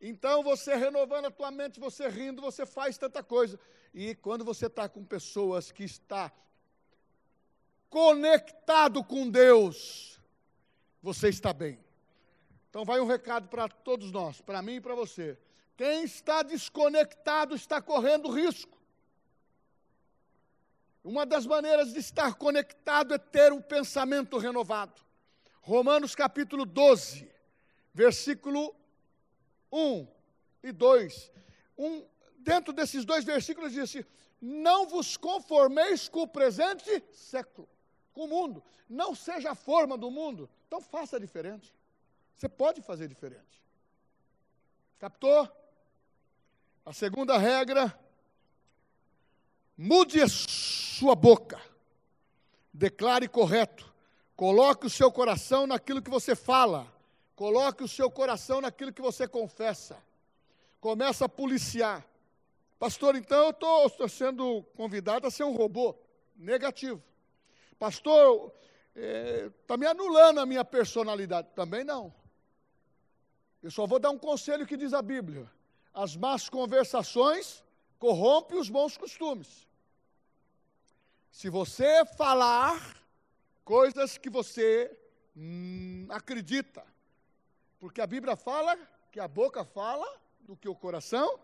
Então, 0.00 0.42
você 0.42 0.74
renovando 0.74 1.26
a 1.26 1.30
tua 1.30 1.50
mente, 1.50 1.80
você 1.80 2.08
rindo, 2.08 2.42
você 2.42 2.66
faz 2.66 2.98
tanta 2.98 3.22
coisa. 3.22 3.58
E 3.94 4.14
quando 4.14 4.44
você 4.44 4.66
está 4.66 4.88
com 4.88 5.02
pessoas 5.04 5.72
que 5.72 5.84
está 5.84 6.30
conectado 7.88 9.02
com 9.04 9.30
Deus, 9.30 10.20
você 11.00 11.28
está 11.28 11.52
bem. 11.52 11.83
Então, 12.74 12.84
vai 12.84 12.98
um 12.98 13.06
recado 13.06 13.46
para 13.46 13.68
todos 13.68 14.10
nós, 14.10 14.40
para 14.40 14.60
mim 14.60 14.74
e 14.74 14.80
para 14.80 14.96
você. 14.96 15.38
Quem 15.76 16.02
está 16.02 16.42
desconectado 16.42 17.54
está 17.54 17.80
correndo 17.80 18.28
risco. 18.28 18.76
Uma 21.04 21.24
das 21.24 21.46
maneiras 21.46 21.92
de 21.92 22.00
estar 22.00 22.34
conectado 22.34 23.14
é 23.14 23.18
ter 23.18 23.52
um 23.52 23.62
pensamento 23.62 24.38
renovado. 24.38 25.00
Romanos 25.62 26.16
capítulo 26.16 26.66
12, 26.66 27.30
versículo 27.94 28.74
1 29.70 30.08
e 30.64 30.72
2. 30.72 31.30
Um, 31.78 32.04
dentro 32.40 32.72
desses 32.72 33.04
dois 33.04 33.24
versículos 33.24 33.70
diz 33.70 33.84
assim: 33.84 34.04
Não 34.40 34.84
vos 34.84 35.16
conformeis 35.16 36.08
com 36.08 36.22
o 36.22 36.28
presente 36.28 37.04
século, 37.12 37.68
com 38.12 38.24
o 38.24 38.28
mundo. 38.28 38.64
Não 38.88 39.14
seja 39.14 39.52
a 39.52 39.54
forma 39.54 39.96
do 39.96 40.10
mundo. 40.10 40.50
Então 40.66 40.80
faça 40.80 41.20
diferente. 41.20 41.72
Você 42.36 42.48
pode 42.48 42.82
fazer 42.82 43.08
diferente. 43.08 43.62
Captou? 44.98 45.48
A 46.84 46.92
segunda 46.92 47.38
regra: 47.38 47.98
mude 49.76 50.20
a 50.20 50.28
sua 50.28 51.14
boca. 51.14 51.60
Declare 52.72 53.28
correto. 53.28 53.92
Coloque 54.36 54.86
o 54.86 54.90
seu 54.90 55.10
coração 55.12 55.66
naquilo 55.66 56.02
que 56.02 56.10
você 56.10 56.34
fala. 56.34 56.92
Coloque 57.36 57.82
o 57.84 57.88
seu 57.88 58.10
coração 58.10 58.60
naquilo 58.60 58.92
que 58.92 59.02
você 59.02 59.26
confessa. 59.26 59.96
Começa 60.80 61.24
a 61.24 61.28
policiar. 61.28 62.04
Pastor, 62.78 63.16
então 63.16 63.54
eu 63.54 63.86
estou 63.86 64.08
sendo 64.08 64.62
convidado 64.76 65.26
a 65.26 65.30
ser 65.30 65.44
um 65.44 65.54
robô. 65.54 65.94
Negativo. 66.36 67.02
Pastor, 67.78 68.52
está 68.94 69.50
tá 69.68 69.76
me 69.76 69.86
anulando 69.86 70.40
a 70.40 70.46
minha 70.46 70.64
personalidade. 70.64 71.48
Também 71.54 71.84
não. 71.84 72.12
Eu 73.64 73.70
só 73.70 73.86
vou 73.86 73.98
dar 73.98 74.10
um 74.10 74.18
conselho 74.18 74.66
que 74.66 74.76
diz 74.76 74.92
a 74.92 75.00
Bíblia: 75.00 75.50
as 75.94 76.14
más 76.14 76.50
conversações 76.50 77.64
corrompem 77.98 78.58
os 78.58 78.68
bons 78.68 78.98
costumes. 78.98 79.66
Se 81.30 81.48
você 81.48 82.04
falar 82.04 82.78
coisas 83.64 84.18
que 84.18 84.28
você 84.28 84.94
hum, 85.34 86.06
acredita, 86.10 86.84
porque 87.80 88.02
a 88.02 88.06
Bíblia 88.06 88.36
fala 88.36 88.76
que 89.10 89.18
a 89.18 89.26
boca 89.26 89.64
fala 89.64 90.06
do 90.40 90.54
que 90.54 90.68
o 90.68 90.74
coração, 90.74 91.40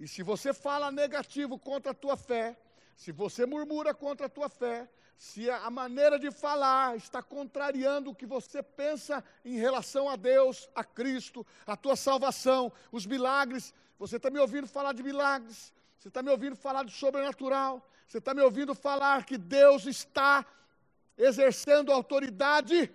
e 0.00 0.08
se 0.08 0.22
você 0.22 0.54
fala 0.54 0.90
negativo 0.90 1.58
contra 1.58 1.92
a 1.92 1.94
tua 1.94 2.16
fé, 2.16 2.56
se 2.96 3.12
você 3.12 3.44
murmura 3.44 3.92
contra 3.92 4.26
a 4.26 4.28
tua 4.28 4.48
fé, 4.48 4.88
se 5.16 5.48
a 5.50 5.70
maneira 5.70 6.18
de 6.18 6.30
falar 6.30 6.96
está 6.96 7.22
contrariando 7.22 8.10
o 8.10 8.14
que 8.14 8.26
você 8.26 8.62
pensa 8.62 9.24
em 9.44 9.56
relação 9.58 10.08
a 10.08 10.16
Deus, 10.16 10.68
a 10.74 10.84
Cristo, 10.84 11.46
a 11.66 11.76
tua 11.76 11.96
salvação, 11.96 12.72
os 12.90 13.06
milagres, 13.06 13.72
você 13.98 14.16
está 14.16 14.30
me 14.30 14.38
ouvindo 14.38 14.66
falar 14.66 14.92
de 14.92 15.02
milagres, 15.02 15.72
você 15.98 16.08
está 16.08 16.22
me 16.22 16.30
ouvindo 16.30 16.56
falar 16.56 16.84
de 16.84 16.92
sobrenatural, 16.92 17.88
você 18.06 18.18
está 18.18 18.34
me 18.34 18.42
ouvindo 18.42 18.74
falar 18.74 19.24
que 19.24 19.38
Deus 19.38 19.86
está 19.86 20.44
exercendo 21.16 21.92
autoridade 21.92 22.92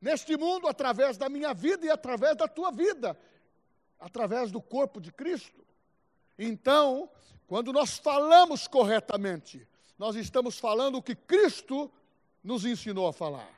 neste 0.00 0.36
mundo 0.36 0.68
através 0.68 1.16
da 1.16 1.28
minha 1.28 1.54
vida 1.54 1.86
e 1.86 1.90
através 1.90 2.36
da 2.36 2.46
tua 2.46 2.70
vida, 2.70 3.18
através 3.98 4.52
do 4.52 4.60
corpo 4.60 5.00
de 5.00 5.10
Cristo. 5.10 5.63
Então, 6.38 7.08
quando 7.46 7.72
nós 7.72 7.98
falamos 7.98 8.66
corretamente, 8.66 9.66
nós 9.98 10.16
estamos 10.16 10.58
falando 10.58 10.96
o 10.96 11.02
que 11.02 11.14
Cristo 11.14 11.90
nos 12.42 12.64
ensinou 12.64 13.06
a 13.06 13.12
falar. 13.12 13.48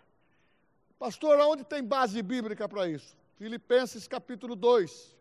Pastor, 0.99 1.38
aonde 1.40 1.64
tem 1.64 1.83
base 1.83 2.23
bíblica 2.23 2.68
para 2.68 2.88
isso? 2.88 3.16
Filipenses 3.37 4.06
capítulo 4.09 4.56
2. 4.56 5.16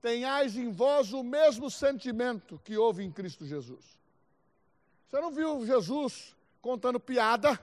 Tenhais 0.00 0.56
em 0.56 0.70
vós 0.70 1.12
o 1.12 1.22
mesmo 1.22 1.70
sentimento 1.70 2.58
que 2.64 2.76
houve 2.76 3.04
em 3.04 3.10
Cristo 3.10 3.44
Jesus. 3.44 4.00
Você 5.06 5.20
não 5.20 5.30
viu 5.30 5.66
Jesus 5.66 6.34
contando 6.62 6.98
piada, 6.98 7.58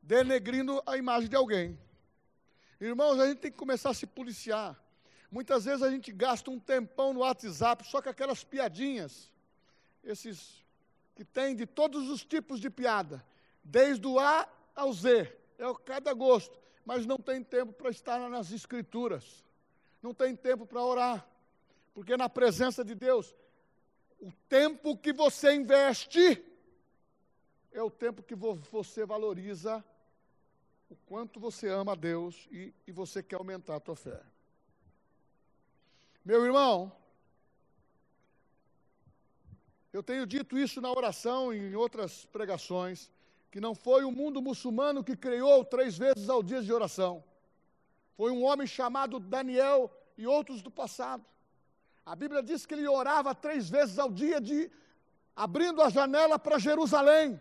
denegrindo 0.00 0.82
a 0.86 0.96
imagem 0.96 1.28
de 1.28 1.36
alguém. 1.36 1.78
Irmãos, 2.80 3.18
a 3.18 3.26
gente 3.26 3.38
tem 3.38 3.50
que 3.50 3.56
começar 3.56 3.90
a 3.90 3.94
se 3.94 4.06
policiar. 4.06 4.80
Muitas 5.30 5.64
vezes 5.64 5.82
a 5.82 5.90
gente 5.90 6.10
gasta 6.10 6.50
um 6.50 6.58
tempão 6.58 7.12
no 7.12 7.20
WhatsApp 7.20 7.86
só 7.86 8.02
com 8.02 8.08
aquelas 8.08 8.42
piadinhas. 8.42 9.30
Esses 10.02 10.64
que 11.14 11.24
tem 11.24 11.54
de 11.54 11.66
todos 11.66 12.08
os 12.08 12.24
tipos 12.24 12.58
de 12.58 12.68
piada, 12.68 13.24
desde 13.62 14.06
o 14.06 14.18
A 14.18 14.48
ao 14.74 14.92
Z, 14.92 15.36
é 15.58 15.66
o 15.66 15.74
cada 15.74 16.12
gosto, 16.14 16.58
mas 16.84 17.06
não 17.06 17.18
tem 17.18 17.44
tempo 17.44 17.72
para 17.72 17.90
estar 17.90 18.28
nas 18.28 18.50
escrituras, 18.50 19.44
não 20.02 20.14
tem 20.14 20.34
tempo 20.34 20.66
para 20.66 20.82
orar, 20.82 21.28
porque 21.92 22.16
na 22.16 22.28
presença 22.28 22.82
de 22.82 22.94
Deus, 22.94 23.34
o 24.18 24.32
tempo 24.48 24.96
que 24.96 25.12
você 25.12 25.54
investe 25.54 26.42
é 27.72 27.82
o 27.82 27.90
tempo 27.90 28.22
que 28.22 28.34
você 28.34 29.04
valoriza 29.04 29.84
o 30.88 30.96
quanto 31.06 31.38
você 31.38 31.68
ama 31.68 31.92
a 31.92 31.94
Deus 31.94 32.48
e, 32.50 32.74
e 32.86 32.90
você 32.90 33.22
quer 33.22 33.36
aumentar 33.36 33.76
a 33.76 33.80
tua 33.80 33.94
fé. 33.94 34.20
Meu 36.24 36.44
irmão, 36.44 36.92
eu 39.92 40.02
tenho 40.02 40.26
dito 40.26 40.58
isso 40.58 40.80
na 40.80 40.90
oração 40.90 41.52
e 41.52 41.58
em 41.58 41.74
outras 41.74 42.26
pregações, 42.26 43.10
que 43.50 43.60
não 43.60 43.74
foi 43.74 44.04
o 44.04 44.12
mundo 44.12 44.42
muçulmano 44.42 45.02
que 45.02 45.16
criou 45.16 45.64
três 45.64 45.96
vezes 45.96 46.28
ao 46.28 46.42
dia 46.42 46.62
de 46.62 46.72
oração. 46.72 47.24
Foi 48.16 48.30
um 48.30 48.44
homem 48.44 48.66
chamado 48.66 49.18
Daniel 49.18 49.90
e 50.16 50.26
outros 50.26 50.60
do 50.62 50.70
passado. 50.70 51.24
A 52.04 52.14
Bíblia 52.14 52.42
diz 52.42 52.66
que 52.66 52.74
ele 52.74 52.86
orava 52.86 53.34
três 53.34 53.70
vezes 53.70 53.98
ao 53.98 54.10
dia, 54.10 54.40
de, 54.40 54.70
abrindo 55.34 55.80
a 55.80 55.88
janela 55.88 56.38
para 56.38 56.58
Jerusalém. 56.58 57.40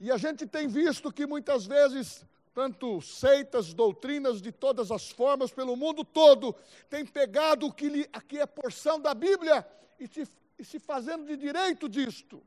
E 0.00 0.10
a 0.10 0.16
gente 0.16 0.46
tem 0.46 0.66
visto 0.66 1.12
que 1.12 1.26
muitas 1.26 1.64
vezes, 1.64 2.24
tanto 2.56 3.02
seitas, 3.02 3.74
doutrinas 3.74 4.40
de 4.40 4.50
todas 4.50 4.90
as 4.90 5.10
formas, 5.10 5.52
pelo 5.52 5.76
mundo 5.76 6.02
todo, 6.02 6.54
têm 6.88 7.04
pegado 7.04 7.66
o 7.66 7.72
que, 7.72 7.86
lhe, 7.86 8.08
aqui 8.10 8.38
é 8.40 8.46
porção 8.46 8.98
da 8.98 9.12
Bíblia 9.12 9.68
e 10.00 10.08
te 10.08 10.26
e 10.58 10.64
se 10.64 10.78
fazendo 10.78 11.26
de 11.26 11.36
direito 11.36 11.86
disto, 11.86 12.42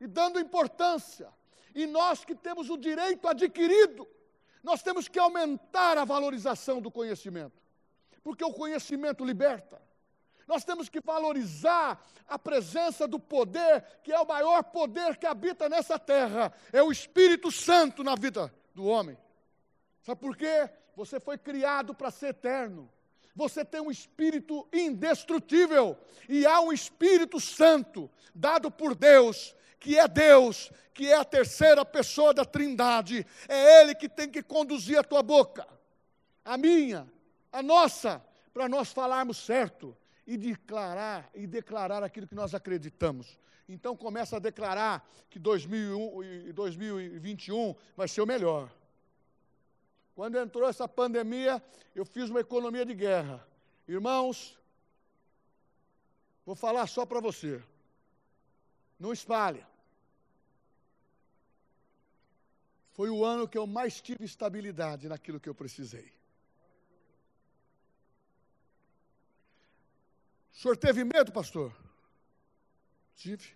e 0.00 0.06
dando 0.06 0.40
importância. 0.40 1.28
E 1.74 1.86
nós 1.86 2.24
que 2.24 2.34
temos 2.34 2.70
o 2.70 2.78
direito 2.78 3.28
adquirido, 3.28 4.08
nós 4.62 4.82
temos 4.82 5.06
que 5.06 5.18
aumentar 5.18 5.98
a 5.98 6.04
valorização 6.06 6.80
do 6.80 6.90
conhecimento, 6.90 7.62
porque 8.22 8.42
o 8.42 8.54
conhecimento 8.54 9.22
liberta. 9.22 9.82
Nós 10.46 10.64
temos 10.64 10.88
que 10.88 11.00
valorizar 11.00 12.02
a 12.28 12.38
presença 12.38 13.06
do 13.06 13.18
poder, 13.18 13.84
que 14.02 14.12
é 14.12 14.20
o 14.20 14.26
maior 14.26 14.62
poder 14.64 15.16
que 15.16 15.26
habita 15.26 15.68
nessa 15.68 15.98
terra, 15.98 16.52
é 16.72 16.82
o 16.82 16.92
Espírito 16.92 17.50
Santo 17.50 18.04
na 18.04 18.14
vida 18.14 18.52
do 18.74 18.84
homem. 18.84 19.16
Sabe 20.02 20.20
por 20.20 20.36
quê? 20.36 20.68
Você 20.96 21.18
foi 21.18 21.38
criado 21.38 21.94
para 21.94 22.10
ser 22.10 22.28
eterno. 22.28 22.90
Você 23.34 23.64
tem 23.64 23.80
um 23.80 23.90
espírito 23.90 24.66
indestrutível 24.72 25.98
e 26.28 26.46
há 26.46 26.60
um 26.60 26.72
Espírito 26.72 27.40
Santo 27.40 28.08
dado 28.32 28.70
por 28.70 28.94
Deus, 28.94 29.56
que 29.80 29.98
é 29.98 30.06
Deus, 30.06 30.70
que 30.92 31.10
é 31.10 31.16
a 31.16 31.24
terceira 31.24 31.84
pessoa 31.84 32.32
da 32.32 32.44
Trindade. 32.44 33.26
É 33.48 33.80
Ele 33.80 33.94
que 33.96 34.08
tem 34.08 34.30
que 34.30 34.40
conduzir 34.40 34.98
a 34.98 35.02
tua 35.02 35.20
boca, 35.20 35.66
a 36.44 36.56
minha, 36.56 37.10
a 37.50 37.60
nossa, 37.60 38.24
para 38.52 38.68
nós 38.68 38.92
falarmos 38.92 39.38
certo 39.38 39.96
e 40.26 40.36
declarar 40.36 41.30
e 41.34 41.46
declarar 41.46 42.02
aquilo 42.02 42.26
que 42.26 42.34
nós 42.34 42.54
acreditamos. 42.54 43.38
Então 43.68 43.96
começa 43.96 44.36
a 44.36 44.38
declarar 44.38 45.08
que 45.30 45.38
2001, 45.38 46.52
2021 46.52 47.74
vai 47.96 48.08
ser 48.08 48.20
o 48.20 48.26
melhor. 48.26 48.70
Quando 50.14 50.38
entrou 50.38 50.68
essa 50.68 50.88
pandemia, 50.88 51.62
eu 51.94 52.04
fiz 52.04 52.30
uma 52.30 52.40
economia 52.40 52.84
de 52.84 52.94
guerra. 52.94 53.46
Irmãos, 53.88 54.56
vou 56.46 56.54
falar 56.54 56.86
só 56.86 57.04
para 57.04 57.20
você. 57.20 57.62
Não 58.98 59.12
espalhe. 59.12 59.64
Foi 62.92 63.10
o 63.10 63.24
ano 63.24 63.48
que 63.48 63.58
eu 63.58 63.66
mais 63.66 64.00
tive 64.00 64.24
estabilidade 64.24 65.08
naquilo 65.08 65.40
que 65.40 65.48
eu 65.48 65.54
precisei. 65.54 66.12
O 70.54 70.58
senhor 70.58 70.76
teve 70.76 71.02
medo, 71.04 71.32
pastor? 71.32 71.74
Tive. 73.16 73.48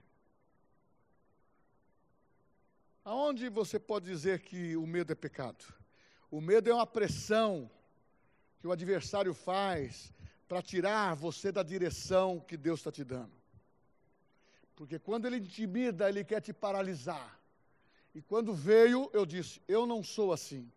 Aonde 3.04 3.48
você 3.48 3.78
pode 3.78 4.06
dizer 4.06 4.40
que 4.40 4.76
o 4.76 4.86
medo 4.86 5.12
é 5.12 5.14
pecado? 5.14 5.64
O 6.30 6.40
medo 6.40 6.68
é 6.68 6.74
uma 6.74 6.86
pressão 6.86 7.70
que 8.58 8.66
o 8.66 8.72
adversário 8.72 9.32
faz 9.32 10.12
para 10.48 10.60
tirar 10.60 11.14
você 11.14 11.52
da 11.52 11.62
direção 11.62 12.40
que 12.40 12.56
Deus 12.56 12.80
está 12.80 12.90
te 12.90 13.04
dando. 13.04 13.32
Porque 14.74 14.98
quando 14.98 15.26
ele 15.26 15.36
intimida, 15.36 16.08
ele 16.08 16.24
quer 16.24 16.40
te 16.40 16.52
paralisar. 16.52 17.38
E 18.14 18.20
quando 18.20 18.52
veio, 18.52 19.08
eu 19.12 19.24
disse: 19.24 19.62
Eu 19.68 19.86
não 19.86 20.02
sou 20.02 20.32
assim. 20.32 20.70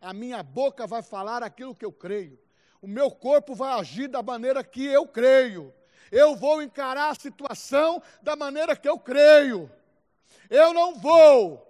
A 0.00 0.12
minha 0.12 0.42
boca 0.42 0.86
vai 0.86 1.02
falar 1.02 1.42
aquilo 1.42 1.74
que 1.74 1.84
eu 1.84 1.92
creio. 1.92 2.38
O 2.80 2.86
meu 2.86 3.10
corpo 3.10 3.54
vai 3.54 3.78
agir 3.78 4.08
da 4.08 4.22
maneira 4.22 4.62
que 4.62 4.84
eu 4.84 5.06
creio. 5.06 5.72
Eu 6.10 6.36
vou 6.36 6.62
encarar 6.62 7.10
a 7.10 7.14
situação 7.14 8.02
da 8.22 8.36
maneira 8.36 8.76
que 8.76 8.88
eu 8.88 8.98
creio. 8.98 9.70
Eu 10.48 10.72
não 10.72 10.94
vou 10.94 11.66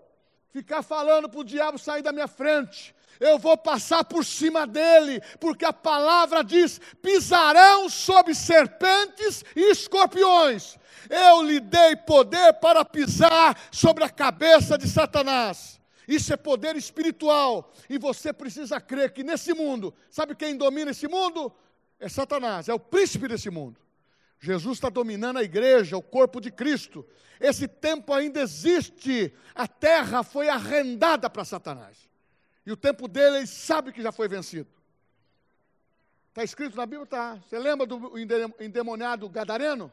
ficar 0.50 0.82
falando 0.82 1.28
para 1.28 1.40
o 1.40 1.44
diabo 1.44 1.78
sair 1.78 2.02
da 2.02 2.12
minha 2.12 2.28
frente. 2.28 2.94
Eu 3.18 3.38
vou 3.38 3.56
passar 3.56 4.04
por 4.04 4.24
cima 4.24 4.66
dele, 4.66 5.22
porque 5.40 5.64
a 5.64 5.72
palavra 5.72 6.44
diz: 6.44 6.78
pisarão 7.02 7.88
sobre 7.88 8.34
serpentes 8.34 9.44
e 9.54 9.70
escorpiões. 9.70 10.76
Eu 11.08 11.42
lhe 11.42 11.60
dei 11.60 11.96
poder 11.96 12.54
para 12.54 12.84
pisar 12.84 13.56
sobre 13.70 14.04
a 14.04 14.10
cabeça 14.10 14.76
de 14.76 14.88
Satanás. 14.88 15.80
Isso 16.06 16.32
é 16.32 16.36
poder 16.36 16.76
espiritual. 16.76 17.72
E 17.88 17.98
você 17.98 18.32
precisa 18.32 18.80
crer 18.80 19.12
que 19.12 19.24
nesse 19.24 19.52
mundo, 19.52 19.94
sabe 20.10 20.34
quem 20.34 20.56
domina 20.56 20.90
esse 20.90 21.08
mundo? 21.08 21.52
É 21.98 22.08
Satanás, 22.08 22.68
é 22.68 22.74
o 22.74 22.78
príncipe 22.78 23.26
desse 23.28 23.50
mundo. 23.50 23.80
Jesus 24.38 24.76
está 24.76 24.88
dominando 24.88 25.38
a 25.38 25.42
igreja, 25.42 25.96
o 25.96 26.02
corpo 26.02 26.40
de 26.40 26.50
Cristo. 26.50 27.06
Esse 27.40 27.66
tempo 27.66 28.12
ainda 28.12 28.40
existe. 28.40 29.32
A 29.54 29.66
terra 29.66 30.22
foi 30.22 30.48
arrendada 30.48 31.28
para 31.28 31.44
Satanás. 31.44 32.08
E 32.64 32.72
o 32.72 32.76
tempo 32.76 33.08
dele, 33.08 33.38
ele 33.38 33.46
sabe 33.46 33.92
que 33.92 34.02
já 34.02 34.12
foi 34.12 34.28
vencido. 34.28 34.68
Está 36.28 36.44
escrito 36.44 36.76
na 36.76 36.84
Bíblia? 36.84 37.04
Está. 37.04 37.36
Você 37.36 37.58
lembra 37.58 37.86
do 37.86 38.12
endemoniado 38.60 39.28
gadareno? 39.28 39.90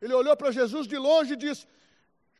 Ele 0.00 0.12
olhou 0.12 0.36
para 0.36 0.50
Jesus 0.50 0.86
de 0.86 0.98
longe 0.98 1.32
e 1.32 1.36
disse: 1.36 1.66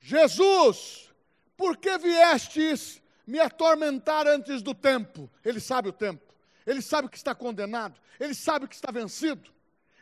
Jesus, 0.01 1.11
por 1.57 1.77
que 1.77 1.97
viestes 1.97 3.01
me 3.27 3.41
atormentar 3.41 4.27
antes 4.27 4.63
do 4.63 4.75
tempo? 4.75 5.31
Ele 5.45 5.61
sabe 5.61 5.89
o 5.89 5.93
tempo. 5.93 6.35
Ele 6.67 6.81
sabe 6.81 7.09
que 7.09 7.17
está 7.17 7.35
condenado. 7.35 7.99
Ele 8.21 8.35
sabe 8.35 8.69
que 8.69 8.75
está 8.75 8.91
vencido. 8.91 9.51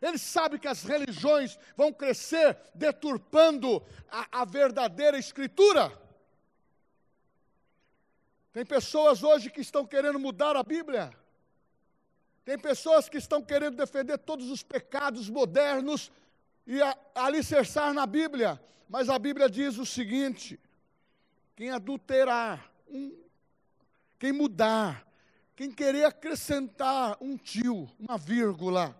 Ele 0.00 0.18
sabe 0.18 0.58
que 0.58 0.68
as 0.68 0.82
religiões 0.82 1.58
vão 1.76 1.92
crescer 1.92 2.56
deturpando 2.74 3.82
a, 4.10 4.42
a 4.42 4.44
verdadeira 4.44 5.18
escritura. 5.18 5.90
Tem 8.52 8.64
pessoas 8.64 9.22
hoje 9.22 9.50
que 9.50 9.60
estão 9.60 9.86
querendo 9.86 10.18
mudar 10.18 10.56
a 10.56 10.62
Bíblia. 10.62 11.10
Tem 12.44 12.58
pessoas 12.58 13.08
que 13.08 13.16
estão 13.16 13.42
querendo 13.42 13.76
defender 13.76 14.18
todos 14.18 14.50
os 14.50 14.62
pecados 14.62 15.30
modernos 15.30 16.12
e 16.66 16.80
a, 16.82 16.96
alicerçar 17.14 17.92
na 17.94 18.06
Bíblia. 18.06 18.60
Mas 18.88 19.08
a 19.08 19.18
Bíblia 19.18 19.48
diz 19.48 19.78
o 19.78 19.86
seguinte: 19.86 20.60
quem 21.56 21.70
adulterar, 21.70 22.70
um, 22.88 23.24
quem 24.18 24.32
mudar, 24.32 25.06
quem 25.56 25.70
querer 25.70 26.04
acrescentar 26.04 27.16
um 27.20 27.36
tio, 27.36 27.90
uma 27.98 28.16
vírgula, 28.18 28.98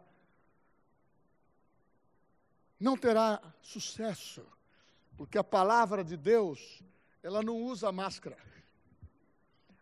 não 2.78 2.96
terá 2.96 3.40
sucesso, 3.62 4.46
porque 5.16 5.38
a 5.38 5.44
palavra 5.44 6.04
de 6.04 6.16
Deus, 6.16 6.82
ela 7.22 7.42
não 7.42 7.62
usa 7.62 7.90
máscara. 7.90 8.36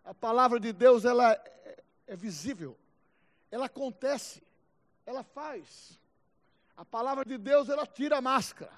A 0.04 0.14
palavra 0.14 0.60
de 0.60 0.72
Deus, 0.72 1.04
ela 1.04 1.32
é, 1.32 1.82
é 2.06 2.16
visível, 2.16 2.78
ela 3.50 3.66
acontece, 3.66 4.42
ela 5.04 5.22
faz. 5.22 5.98
A 6.76 6.84
palavra 6.84 7.24
de 7.24 7.36
Deus, 7.38 7.68
ela 7.68 7.86
tira 7.86 8.18
a 8.18 8.22
máscara. 8.22 8.72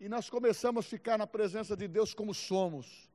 E 0.00 0.08
nós 0.08 0.30
começamos 0.30 0.84
a 0.84 0.88
ficar 0.88 1.18
na 1.18 1.26
presença 1.26 1.76
de 1.76 1.88
Deus 1.88 2.14
como 2.14 2.32
somos, 2.32 3.08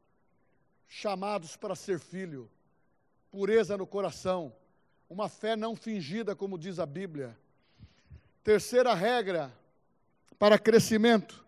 chamados 0.96 1.58
para 1.58 1.76
ser 1.76 2.00
filho, 2.00 2.48
pureza 3.32 3.76
no 3.76 3.88
coração, 3.88 4.56
uma 5.10 5.28
fé 5.28 5.56
não 5.56 5.76
fingida, 5.76 6.36
como 6.36 6.56
diz 6.56 6.78
a 6.78 6.86
Bíblia. 6.86 7.36
Terceira 8.44 8.94
regra 8.94 9.52
para 10.38 10.60
crescimento, 10.60 11.44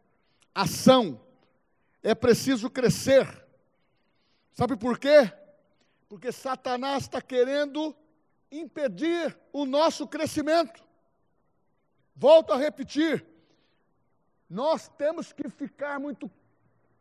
ação. 0.53 1.21
É 2.01 2.15
preciso 2.15 2.71
crescer. 2.71 3.27
Sabe 4.51 4.75
por 4.75 4.97
quê? 4.97 5.31
Porque 6.09 6.31
Satanás 6.31 7.03
está 7.03 7.21
querendo 7.21 7.95
impedir 8.51 9.37
o 9.53 9.63
nosso 9.63 10.07
crescimento. 10.07 10.83
Volto 12.15 12.51
a 12.51 12.57
repetir, 12.57 13.23
nós 14.49 14.87
temos 14.97 15.31
que 15.31 15.49
ficar 15.49 15.99
muito 15.99 16.31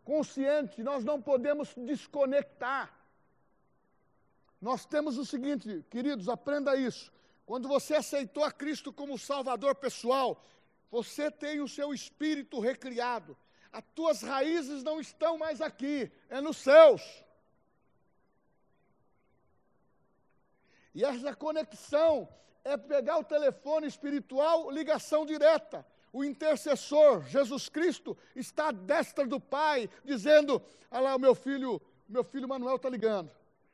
conscientes, 0.05 0.85
nós 0.85 1.03
não 1.03 1.21
podemos 1.21 1.75
desconectar. 1.75 2.93
Nós 4.61 4.85
temos 4.87 5.19
o 5.19 5.27
seguinte, 5.27 5.85
queridos, 5.91 6.29
aprenda 6.29 6.77
isso. 6.77 7.13
Quando 7.45 7.69
você 7.69 7.95
aceitou 7.95 8.45
a 8.45 8.53
Cristo 8.53 8.93
como 8.93 9.19
Salvador 9.19 9.75
pessoal, 9.75 10.43
você 10.91 11.31
tem 11.31 11.61
o 11.61 11.69
seu 11.69 11.93
espírito 11.93 12.61
recriado. 12.61 13.37
As 13.73 13.85
tuas 13.95 14.23
raízes 14.23 14.83
não 14.83 15.01
estão 15.01 15.37
mais 15.37 15.61
aqui, 15.61 16.11
é 16.29 16.41
nos 16.41 16.59
céus. 16.59 17.03
E 20.95 21.05
essa 21.05 21.35
conexão 21.35 22.29
é 22.63 22.77
pegar 22.77 23.19
o 23.19 23.25
telefone 23.25 23.87
espiritual, 23.87 24.71
ligação 24.71 25.27
direta. 25.27 25.85
O 26.15 26.23
intercessor, 26.23 27.25
Jesus 27.27 27.69
Cristo, 27.69 28.17
está 28.37 28.69
à 28.69 28.71
destra 28.71 29.27
do 29.27 29.41
Pai, 29.41 29.91
dizendo: 30.05 30.63
Olha 30.89 31.01
lá, 31.01 31.17
o 31.17 31.19
meu 31.19 31.35
filho, 31.35 31.83
meu 32.09 32.23
filho 32.23 32.47
Manuel 32.47 32.77
está 32.77 32.89
ligando, 32.89 33.33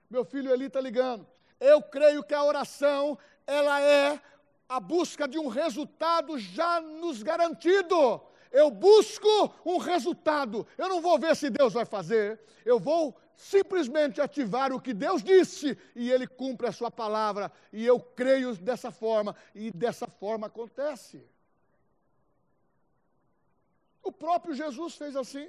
meu 0.09 0.25
filho 0.25 0.51
Eli 0.51 0.65
está 0.65 0.81
ligando. 0.81 1.27
Eu 1.61 1.83
creio 1.83 2.25
que 2.25 2.33
a 2.33 2.43
oração, 2.43 3.19
ela 3.47 3.79
é 3.83 4.19
a 4.67 4.81
busca 4.81 5.29
de 5.29 5.39
um 5.39 5.49
resultado 5.49 6.39
já 6.39 6.81
nos 6.81 7.23
garantido. 7.23 8.23
Eu 8.51 8.71
busco 8.71 9.29
um 9.63 9.77
resultado. 9.77 10.67
Eu 10.79 10.89
não 10.89 11.03
vou 11.03 11.19
ver 11.19 11.37
se 11.37 11.51
Deus 11.51 11.75
vai 11.75 11.85
fazer. 11.85 12.41
Eu 12.65 12.81
vou 12.81 13.15
simplesmente 13.37 14.19
ativar 14.19 14.73
o 14.73 14.81
que 14.81 14.95
Deus 14.95 15.23
disse 15.23 15.77
e 15.95 16.11
Ele 16.11 16.27
cumpre 16.27 16.67
a 16.67 16.73
Sua 16.73 16.91
palavra. 16.91 17.53
E 17.71 17.85
eu 17.85 18.01
creio 18.01 18.57
dessa 18.57 18.91
forma. 18.91 19.37
E 19.55 19.71
dessa 19.71 20.07
forma 20.07 20.47
acontece. 20.47 21.23
O 24.03 24.13
próprio 24.13 24.55
Jesus 24.55 24.95
fez 24.95 25.17
assim. 25.17 25.49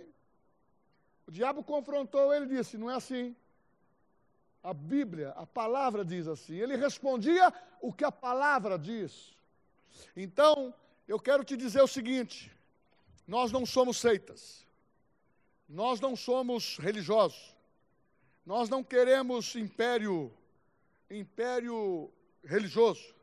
O 1.28 1.32
diabo 1.32 1.64
confrontou 1.64 2.34
ele 2.34 2.46
e 2.46 2.58
disse: 2.58 2.78
Não 2.78 2.90
é 2.90 2.96
assim. 2.96 3.36
A 4.64 4.74
Bíblia, 4.74 5.30
a 5.32 5.46
palavra 5.46 6.06
diz 6.06 6.28
assim. 6.28 6.56
Ele 6.56 6.76
respondia 6.76 7.54
o 7.82 7.92
que 7.92 8.04
a 8.04 8.12
palavra 8.12 8.78
diz. 8.78 9.36
Então, 10.16 10.74
eu 11.08 11.20
quero 11.20 11.44
te 11.44 11.58
dizer 11.58 11.82
o 11.82 11.88
seguinte: 11.88 12.52
nós 13.28 13.52
não 13.52 13.66
somos 13.66 13.98
seitas, 13.98 14.66
nós 15.68 16.00
não 16.00 16.16
somos 16.16 16.78
religiosos, 16.78 17.56
nós 18.46 18.70
não 18.70 18.84
queremos 18.84 19.56
império, 19.56 20.32
império 21.10 22.12
religioso, 22.44 23.16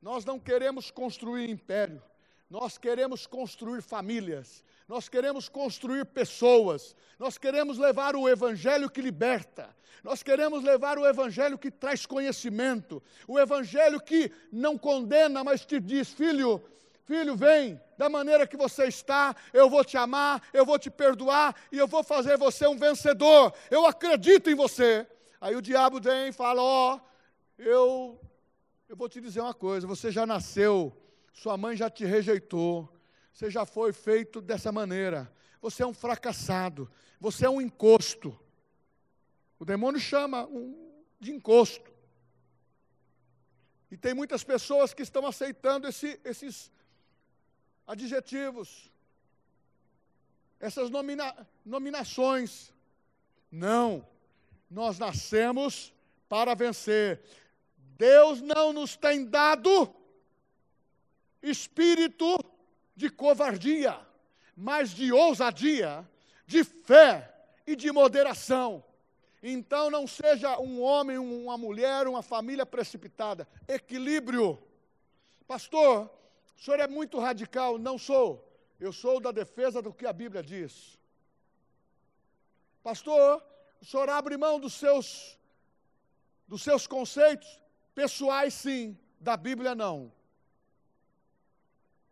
nós 0.00 0.24
não 0.24 0.38
queremos 0.38 0.90
construir 0.90 1.50
império, 1.50 2.02
nós 2.50 2.78
queremos 2.78 3.26
construir 3.26 3.82
famílias, 3.82 4.64
nós 4.86 5.08
queremos 5.08 5.48
construir 5.48 6.06
pessoas, 6.06 6.96
nós 7.18 7.36
queremos 7.36 7.76
levar 7.76 8.16
o 8.16 8.28
Evangelho 8.28 8.90
que 8.90 9.02
liberta, 9.02 9.76
nós 10.02 10.22
queremos 10.22 10.64
levar 10.64 10.98
o 10.98 11.06
Evangelho 11.06 11.58
que 11.58 11.70
traz 11.70 12.06
conhecimento, 12.06 13.02
o 13.26 13.38
Evangelho 13.38 14.00
que 14.00 14.32
não 14.50 14.78
condena, 14.78 15.44
mas 15.44 15.66
te 15.66 15.78
diz: 15.78 16.10
filho, 16.10 16.62
filho, 17.04 17.36
vem, 17.36 17.78
da 17.98 18.08
maneira 18.08 18.46
que 18.46 18.56
você 18.56 18.86
está, 18.86 19.36
eu 19.52 19.68
vou 19.68 19.84
te 19.84 19.98
amar, 19.98 20.42
eu 20.52 20.64
vou 20.64 20.78
te 20.78 20.90
perdoar 20.90 21.54
e 21.70 21.76
eu 21.76 21.86
vou 21.86 22.02
fazer 22.02 22.38
você 22.38 22.66
um 22.66 22.78
vencedor, 22.78 23.52
eu 23.70 23.84
acredito 23.86 24.48
em 24.48 24.54
você. 24.54 25.06
Aí 25.38 25.54
o 25.54 25.62
diabo 25.62 26.00
vem 26.00 26.28
e 26.28 26.32
fala: 26.32 26.62
Ó, 26.62 26.94
oh, 26.94 27.00
eu, 27.58 28.18
eu 28.88 28.96
vou 28.96 29.08
te 29.08 29.20
dizer 29.20 29.40
uma 29.40 29.54
coisa, 29.54 29.86
você 29.86 30.10
já 30.10 30.24
nasceu, 30.24 30.96
sua 31.32 31.56
mãe 31.56 31.76
já 31.76 31.88
te 31.88 32.04
rejeitou, 32.04 32.88
você 33.32 33.50
já 33.50 33.64
foi 33.64 33.92
feito 33.92 34.40
dessa 34.40 34.72
maneira. 34.72 35.32
Você 35.60 35.82
é 35.82 35.86
um 35.86 35.94
fracassado. 35.94 36.90
Você 37.20 37.46
é 37.46 37.50
um 37.50 37.60
encosto. 37.60 38.36
O 39.58 39.64
demônio 39.64 40.00
chama 40.00 40.44
um, 40.46 40.92
de 41.20 41.32
encosto. 41.32 41.88
E 43.90 43.96
tem 43.96 44.12
muitas 44.12 44.44
pessoas 44.44 44.92
que 44.92 45.02
estão 45.02 45.26
aceitando 45.26 45.86
esse, 45.86 46.20
esses 46.24 46.70
adjetivos, 47.86 48.90
essas 50.60 50.90
nomina, 50.90 51.46
nominações. 51.64 52.72
Não, 53.50 54.06
nós 54.70 54.98
nascemos 54.98 55.92
para 56.28 56.54
vencer. 56.54 57.22
Deus 57.96 58.40
não 58.40 58.72
nos 58.72 58.96
tem 58.96 59.24
dado 59.24 59.94
espírito 61.42 62.38
de 62.94 63.08
covardia, 63.10 63.98
mas 64.56 64.90
de 64.90 65.12
ousadia, 65.12 66.08
de 66.46 66.64
fé 66.64 67.32
e 67.66 67.76
de 67.76 67.92
moderação. 67.92 68.84
Então 69.42 69.90
não 69.90 70.06
seja 70.06 70.58
um 70.58 70.82
homem, 70.82 71.16
uma 71.18 71.56
mulher, 71.56 72.08
uma 72.08 72.22
família 72.22 72.66
precipitada. 72.66 73.46
Equilíbrio. 73.68 74.58
Pastor, 75.46 76.10
o 76.56 76.60
senhor 76.60 76.80
é 76.80 76.88
muito 76.88 77.18
radical. 77.18 77.78
Não 77.78 77.96
sou. 77.96 78.44
Eu 78.80 78.92
sou 78.92 79.20
da 79.20 79.30
defesa 79.30 79.80
do 79.80 79.92
que 79.92 80.06
a 80.06 80.12
Bíblia 80.12 80.42
diz. 80.42 80.98
Pastor, 82.82 83.42
o 83.80 83.84
senhor 83.84 84.08
abre 84.08 84.36
mão 84.36 84.58
dos 84.58 84.74
seus, 84.74 85.38
dos 86.46 86.62
seus 86.62 86.86
conceitos 86.86 87.60
pessoais, 87.94 88.54
sim. 88.54 88.98
Da 89.20 89.36
Bíblia, 89.36 89.74
não. 89.74 90.12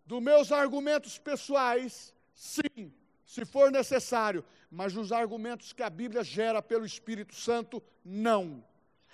Dos 0.07 0.23
meus 0.23 0.53
argumentos 0.53 1.19
pessoais, 1.19 2.15
sim, 2.33 2.93
se 3.25 3.45
for 3.45 3.71
necessário 3.71 4.45
mas 4.71 4.97
os 4.97 5.13
argumentos 5.13 5.73
que 5.73 5.83
a 5.83 5.91
Bíblia 5.91 6.23
gera 6.23 6.61
pelo 6.61 6.85
Espírito 6.85 7.35
Santo, 7.35 7.83
não. 8.05 8.65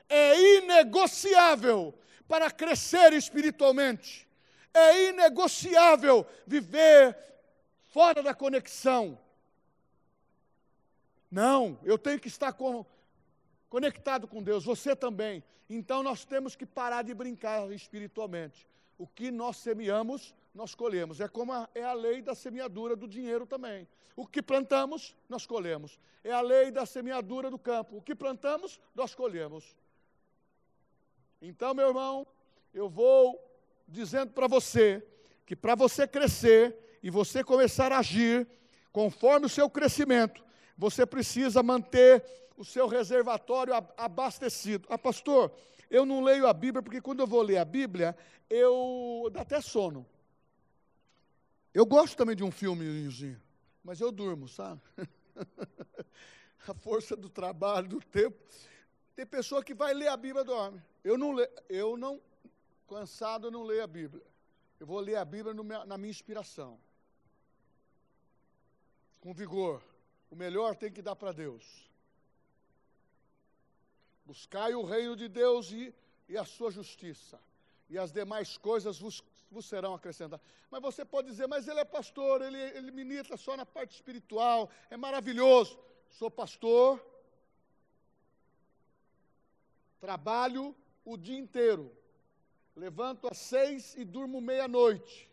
É 0.08 0.58
inegociável 0.58 1.94
para 2.26 2.50
crescer 2.50 3.12
espiritualmente, 3.12 4.28
é 4.72 5.10
inegociável 5.10 6.26
viver 6.46 7.16
fora 7.92 8.22
da 8.22 8.34
conexão. 8.34 9.18
Não, 11.30 11.78
eu 11.82 11.98
tenho 11.98 12.20
que 12.20 12.28
estar 12.28 12.52
com, 12.52 12.84
conectado 13.68 14.26
com 14.26 14.42
Deus, 14.42 14.64
você 14.64 14.94
também. 14.96 15.42
Então 15.68 16.02
nós 16.02 16.24
temos 16.24 16.56
que 16.56 16.66
parar 16.66 17.02
de 17.02 17.14
brincar 17.14 17.70
espiritualmente. 17.70 18.66
O 18.98 19.06
que 19.06 19.30
nós 19.30 19.56
semeamos, 19.58 20.34
nós 20.54 20.74
colhemos. 20.74 21.20
É 21.20 21.28
como 21.28 21.52
a, 21.52 21.68
é 21.74 21.82
a 21.82 21.92
lei 21.92 22.20
da 22.20 22.34
semeadura 22.34 22.94
do 22.94 23.08
dinheiro 23.08 23.46
também. 23.46 23.88
O 24.14 24.26
que 24.26 24.42
plantamos, 24.42 25.16
nós 25.28 25.46
colhemos. 25.46 25.98
É 26.22 26.32
a 26.32 26.40
lei 26.40 26.70
da 26.70 26.84
semeadura 26.84 27.50
do 27.50 27.58
campo. 27.58 27.96
O 27.96 28.02
que 28.02 28.14
plantamos, 28.14 28.80
nós 28.94 29.14
colhemos. 29.14 29.76
Então, 31.40 31.74
meu 31.74 31.88
irmão, 31.88 32.26
eu 32.72 32.88
vou 32.88 33.40
dizendo 33.88 34.32
para 34.32 34.46
você 34.46 35.04
que 35.44 35.56
para 35.56 35.74
você 35.74 36.06
crescer 36.06 36.98
e 37.02 37.10
você 37.10 37.42
começar 37.42 37.90
a 37.90 37.98
agir 37.98 38.46
conforme 38.92 39.46
o 39.46 39.48
seu 39.48 39.68
crescimento, 39.68 40.44
você 40.76 41.04
precisa 41.04 41.62
manter 41.62 42.24
o 42.56 42.64
seu 42.64 42.86
reservatório 42.86 43.74
abastecido. 43.96 44.86
Ah, 44.88 44.98
pastor, 44.98 45.50
eu 45.90 46.06
não 46.06 46.22
leio 46.22 46.46
a 46.46 46.52
Bíblia 46.52 46.82
porque 46.82 47.00
quando 47.00 47.20
eu 47.20 47.26
vou 47.26 47.42
ler 47.42 47.58
a 47.58 47.64
Bíblia, 47.64 48.16
eu 48.48 49.28
dá 49.32 49.40
até 49.40 49.60
sono. 49.60 50.06
Eu 51.74 51.86
gosto 51.86 52.16
também 52.16 52.36
de 52.36 52.44
um 52.44 52.50
filmezinho 52.50 53.40
mas 53.82 54.00
eu 54.00 54.12
durmo, 54.12 54.48
sabe? 54.48 54.80
a 56.68 56.74
força 56.74 57.16
do 57.16 57.28
trabalho, 57.28 57.88
do 57.88 58.00
tempo. 58.00 58.38
Tem 59.14 59.26
pessoa 59.26 59.62
que 59.62 59.74
vai 59.74 59.92
ler 59.92 60.08
a 60.08 60.16
Bíblia 60.16 60.44
dorme. 60.44 60.82
Eu 61.02 61.18
não 61.18 61.32
leio, 61.32 61.50
eu 61.68 61.96
não, 61.96 62.20
cansado, 62.88 63.48
eu 63.48 63.50
não 63.50 63.64
leio 63.64 63.82
a 63.82 63.86
Bíblia. 63.86 64.24
Eu 64.78 64.86
vou 64.86 65.00
ler 65.00 65.16
a 65.16 65.24
Bíblia 65.24 65.54
na 65.84 65.98
minha 65.98 66.10
inspiração. 66.10 66.78
Com 69.20 69.34
vigor. 69.34 69.82
O 70.30 70.36
melhor 70.36 70.76
tem 70.76 70.90
que 70.90 71.02
dar 71.02 71.16
para 71.16 71.32
Deus. 71.32 71.90
Buscai 74.24 74.74
o 74.74 74.84
reino 74.84 75.16
de 75.16 75.28
Deus 75.28 75.70
e, 75.72 75.94
e 76.28 76.38
a 76.38 76.44
sua 76.44 76.70
justiça. 76.70 77.38
E 77.90 77.98
as 77.98 78.12
demais 78.12 78.56
coisas 78.56 78.98
vos 78.98 79.22
vos 79.52 79.66
serão 79.66 79.94
acrescentados. 79.94 80.44
Mas 80.70 80.82
você 80.82 81.04
pode 81.04 81.28
dizer, 81.28 81.46
mas 81.46 81.68
ele 81.68 81.80
é 81.80 81.84
pastor, 81.84 82.42
ele, 82.42 82.58
ele 82.58 82.90
ministra 82.90 83.36
só 83.36 83.56
na 83.56 83.66
parte 83.66 83.94
espiritual, 83.94 84.70
é 84.90 84.96
maravilhoso. 84.96 85.78
Sou 86.10 86.30
pastor, 86.30 87.04
trabalho 90.00 90.74
o 91.04 91.16
dia 91.16 91.38
inteiro, 91.38 91.94
levanto 92.74 93.28
às 93.28 93.38
seis 93.38 93.94
e 93.96 94.04
durmo 94.04 94.40
meia-noite. 94.40 95.30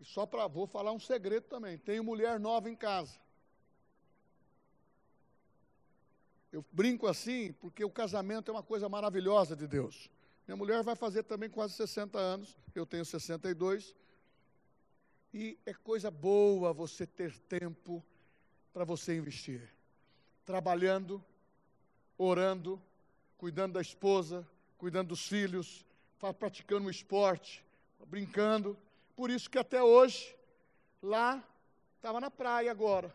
E 0.00 0.04
só 0.04 0.26
para, 0.26 0.46
vou 0.48 0.66
falar 0.66 0.92
um 0.92 1.00
segredo 1.00 1.44
também, 1.44 1.78
tenho 1.78 2.02
mulher 2.02 2.40
nova 2.40 2.68
em 2.68 2.76
casa. 2.76 3.20
Eu 6.52 6.64
brinco 6.70 7.06
assim 7.06 7.52
porque 7.54 7.82
o 7.84 7.90
casamento 7.90 8.50
é 8.50 8.54
uma 8.54 8.62
coisa 8.62 8.88
maravilhosa 8.88 9.56
de 9.56 9.66
Deus. 9.66 10.10
Minha 10.46 10.56
mulher 10.56 10.82
vai 10.82 10.96
fazer 10.96 11.22
também 11.22 11.48
quase 11.48 11.74
60 11.74 12.18
anos, 12.18 12.56
eu 12.74 12.84
tenho 12.84 13.04
62. 13.04 13.94
E 15.32 15.58
é 15.64 15.72
coisa 15.72 16.10
boa 16.10 16.72
você 16.72 17.06
ter 17.06 17.38
tempo 17.38 18.04
para 18.72 18.84
você 18.84 19.16
investir. 19.16 19.72
Trabalhando, 20.44 21.24
orando, 22.18 22.80
cuidando 23.38 23.74
da 23.74 23.80
esposa, 23.80 24.46
cuidando 24.76 25.08
dos 25.08 25.26
filhos, 25.26 25.86
praticando 26.38 26.86
um 26.86 26.90
esporte, 26.90 27.64
brincando. 28.06 28.76
Por 29.16 29.30
isso 29.30 29.48
que 29.48 29.58
até 29.58 29.82
hoje, 29.82 30.36
lá, 31.00 31.42
estava 31.96 32.20
na 32.20 32.30
praia 32.30 32.70
agora. 32.70 33.14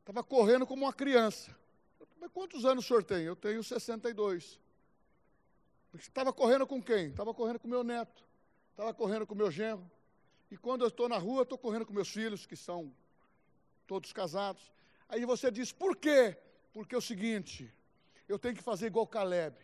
Estava 0.00 0.24
correndo 0.24 0.66
como 0.66 0.84
uma 0.84 0.92
criança. 0.92 1.54
Mas 2.20 2.30
quantos 2.32 2.64
anos 2.64 2.84
o 2.84 2.88
senhor 2.88 3.04
tem? 3.04 3.24
Eu 3.24 3.36
tenho 3.36 3.62
62. 3.62 4.58
Estava 5.94 6.32
correndo 6.32 6.66
com 6.66 6.82
quem? 6.82 7.08
Estava 7.08 7.34
correndo 7.34 7.58
com 7.58 7.68
meu 7.68 7.84
neto, 7.84 8.24
estava 8.70 8.94
correndo 8.94 9.26
com 9.26 9.34
meu 9.34 9.50
genro. 9.50 9.90
E 10.50 10.56
quando 10.56 10.82
eu 10.82 10.88
estou 10.88 11.08
na 11.08 11.18
rua, 11.18 11.42
estou 11.42 11.58
correndo 11.58 11.86
com 11.86 11.92
meus 11.92 12.08
filhos, 12.08 12.46
que 12.46 12.56
são 12.56 12.94
todos 13.86 14.12
casados. 14.12 14.72
Aí 15.08 15.24
você 15.24 15.50
diz, 15.50 15.72
por 15.72 15.96
quê? 15.96 16.36
Porque 16.72 16.94
é 16.94 16.98
o 16.98 17.02
seguinte, 17.02 17.72
eu 18.28 18.38
tenho 18.38 18.54
que 18.54 18.62
fazer 18.62 18.86
igual 18.86 19.06
Caleb. 19.06 19.56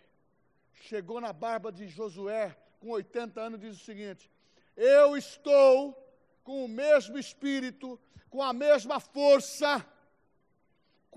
Chegou 0.83 1.21
na 1.21 1.33
barba 1.33 1.73
de 1.73 1.89
Josué, 1.89 2.57
com 2.79 2.91
80 2.91 3.41
anos, 3.41 3.61
diz 3.61 3.77
o 3.81 3.85
seguinte: 3.85 4.31
Eu 4.77 5.17
estou 5.17 5.97
com 6.45 6.65
o 6.65 6.69
mesmo 6.69 7.19
espírito, 7.19 7.99
com 8.31 8.43
a 8.43 8.53
mesma 8.53 9.01
força, 9.01 9.85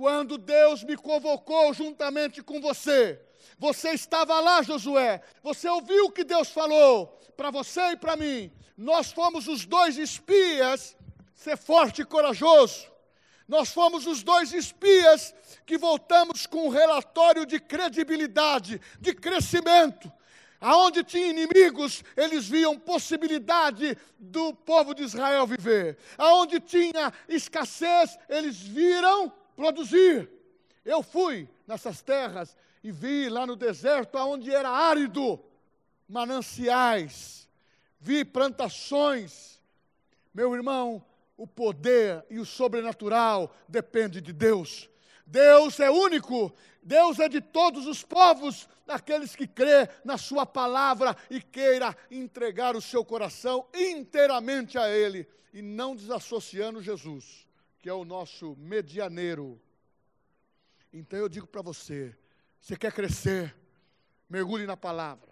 quando 0.02 0.36
Deus 0.36 0.84
me 0.84 0.98
convocou 0.98 1.72
juntamente 1.76 2.42
com 2.42 2.60
você. 2.60 3.22
Você 3.60 3.92
estava 3.92 4.40
lá, 4.40 4.64
Josué. 4.64 5.22
Você 5.44 5.70
ouviu 5.70 6.06
o 6.06 6.12
que 6.12 6.24
Deus 6.24 6.50
falou 6.50 7.20
para 7.38 7.52
você 7.52 7.92
e 7.92 7.96
para 7.96 8.16
mim. 8.16 8.52
Nós 8.76 9.12
fomos 9.12 9.48
os 9.48 9.64
dois 9.64 10.00
espias. 10.00 10.98
Ser 11.36 11.56
forte 11.56 12.02
e 12.02 12.06
corajoso. 12.06 12.88
Nós 13.48 13.70
fomos 13.70 14.08
os 14.08 14.24
dois 14.24 14.54
espias 14.54 15.36
que 15.68 15.78
voltamos 15.78 16.48
com 16.48 16.66
um 16.66 16.70
relatório 16.70 17.46
de 17.46 17.60
credibilidade, 17.60 18.82
de 19.00 19.14
crescimento. 19.14 20.12
Aonde 20.60 21.04
tinha 21.04 21.28
inimigos, 21.28 22.04
eles 22.18 22.48
viam 22.48 22.76
possibilidade 22.76 23.96
do 24.18 24.52
povo 24.52 24.96
de 24.96 25.04
Israel 25.04 25.46
viver. 25.46 26.00
Aonde 26.18 26.60
tinha 26.60 27.14
escassez, 27.30 28.18
eles 28.28 28.60
viram 28.60 29.32
produzir. 29.56 30.30
Eu 30.84 31.04
fui 31.04 31.48
nessas 31.68 32.02
terras 32.02 32.56
e 32.84 32.92
vi 32.92 33.30
lá 33.30 33.46
no 33.46 33.56
deserto, 33.56 34.18
onde 34.18 34.52
era 34.52 34.70
árido, 34.70 35.40
mananciais, 36.08 37.48
vi 38.00 38.26
plantações. 38.26 39.62
Meu 40.34 40.54
irmão, 40.56 41.04
o 41.38 41.46
poder 41.46 42.26
e 42.30 42.40
o 42.40 42.46
sobrenatural 42.46 43.56
depende 43.68 44.20
de 44.22 44.34
Deus. 44.34 44.90
Deus 45.26 45.80
é 45.80 45.90
único, 45.90 46.54
Deus 46.84 47.20
é 47.20 47.30
de 47.30 47.40
todos 47.40 47.88
os 47.88 48.04
povos, 48.04 48.68
daqueles 48.86 49.36
que 49.36 49.48
crê 49.48 49.88
na 50.04 50.18
sua 50.18 50.46
palavra 50.46 51.16
e 51.30 51.42
queira 51.42 51.96
entregar 52.10 52.76
o 52.76 52.82
seu 52.82 53.06
coração 53.06 53.66
inteiramente 53.74 54.78
a 54.78 54.90
ele 54.90 55.26
e 55.54 55.62
não 55.62 55.96
desassociando 55.96 56.82
Jesus, 56.82 57.48
que 57.82 57.89
é 57.89 57.94
o 57.94 58.06
nosso 58.06 58.56
medianeiro. 58.58 59.60
Então 60.94 61.17
eu 61.17 61.28
digo 61.28 61.48
para 61.48 61.62
você, 61.62 62.15
você 62.60 62.78
quer 62.78 62.94
crescer? 62.94 63.56
Mergulhe 64.30 64.65
na 64.65 64.78
palavra. 64.78 65.30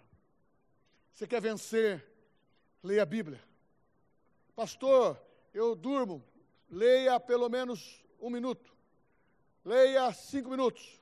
Você 1.14 1.26
quer 1.26 1.40
vencer? 1.40 2.04
Leia 2.82 3.02
a 3.02 3.06
Bíblia. 3.06 3.42
Pastor, 4.56 5.20
eu 5.54 5.74
durmo. 5.74 6.24
Leia 6.68 7.20
pelo 7.20 7.48
menos 7.48 8.04
um 8.18 8.30
minuto. 8.30 8.74
Leia 9.64 10.12
cinco 10.12 10.50
minutos. 10.50 11.00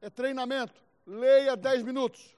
É 0.00 0.08
treinamento. 0.08 0.82
Leia 1.06 1.56
dez 1.56 1.82
minutos. 1.82 2.36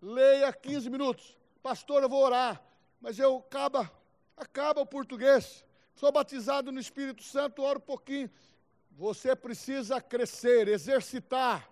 Leia 0.00 0.52
quinze 0.52 0.88
minutos. 0.90 1.36
Pastor, 1.62 2.02
eu 2.02 2.08
vou 2.08 2.24
orar. 2.24 2.62
Mas 3.00 3.18
eu 3.18 3.38
acaba, 3.38 3.90
acaba 4.36 4.80
o 4.80 4.86
português. 4.86 5.65
Sou 5.96 6.12
batizado 6.12 6.70
no 6.70 6.78
Espírito 6.78 7.22
Santo, 7.22 7.62
oro 7.62 7.78
um 7.78 7.82
pouquinho. 7.82 8.30
Você 8.90 9.34
precisa 9.34 9.98
crescer, 9.98 10.68
exercitar. 10.68 11.70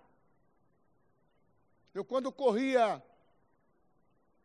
Eu, 1.92 2.06
quando 2.06 2.32
corria 2.32 3.02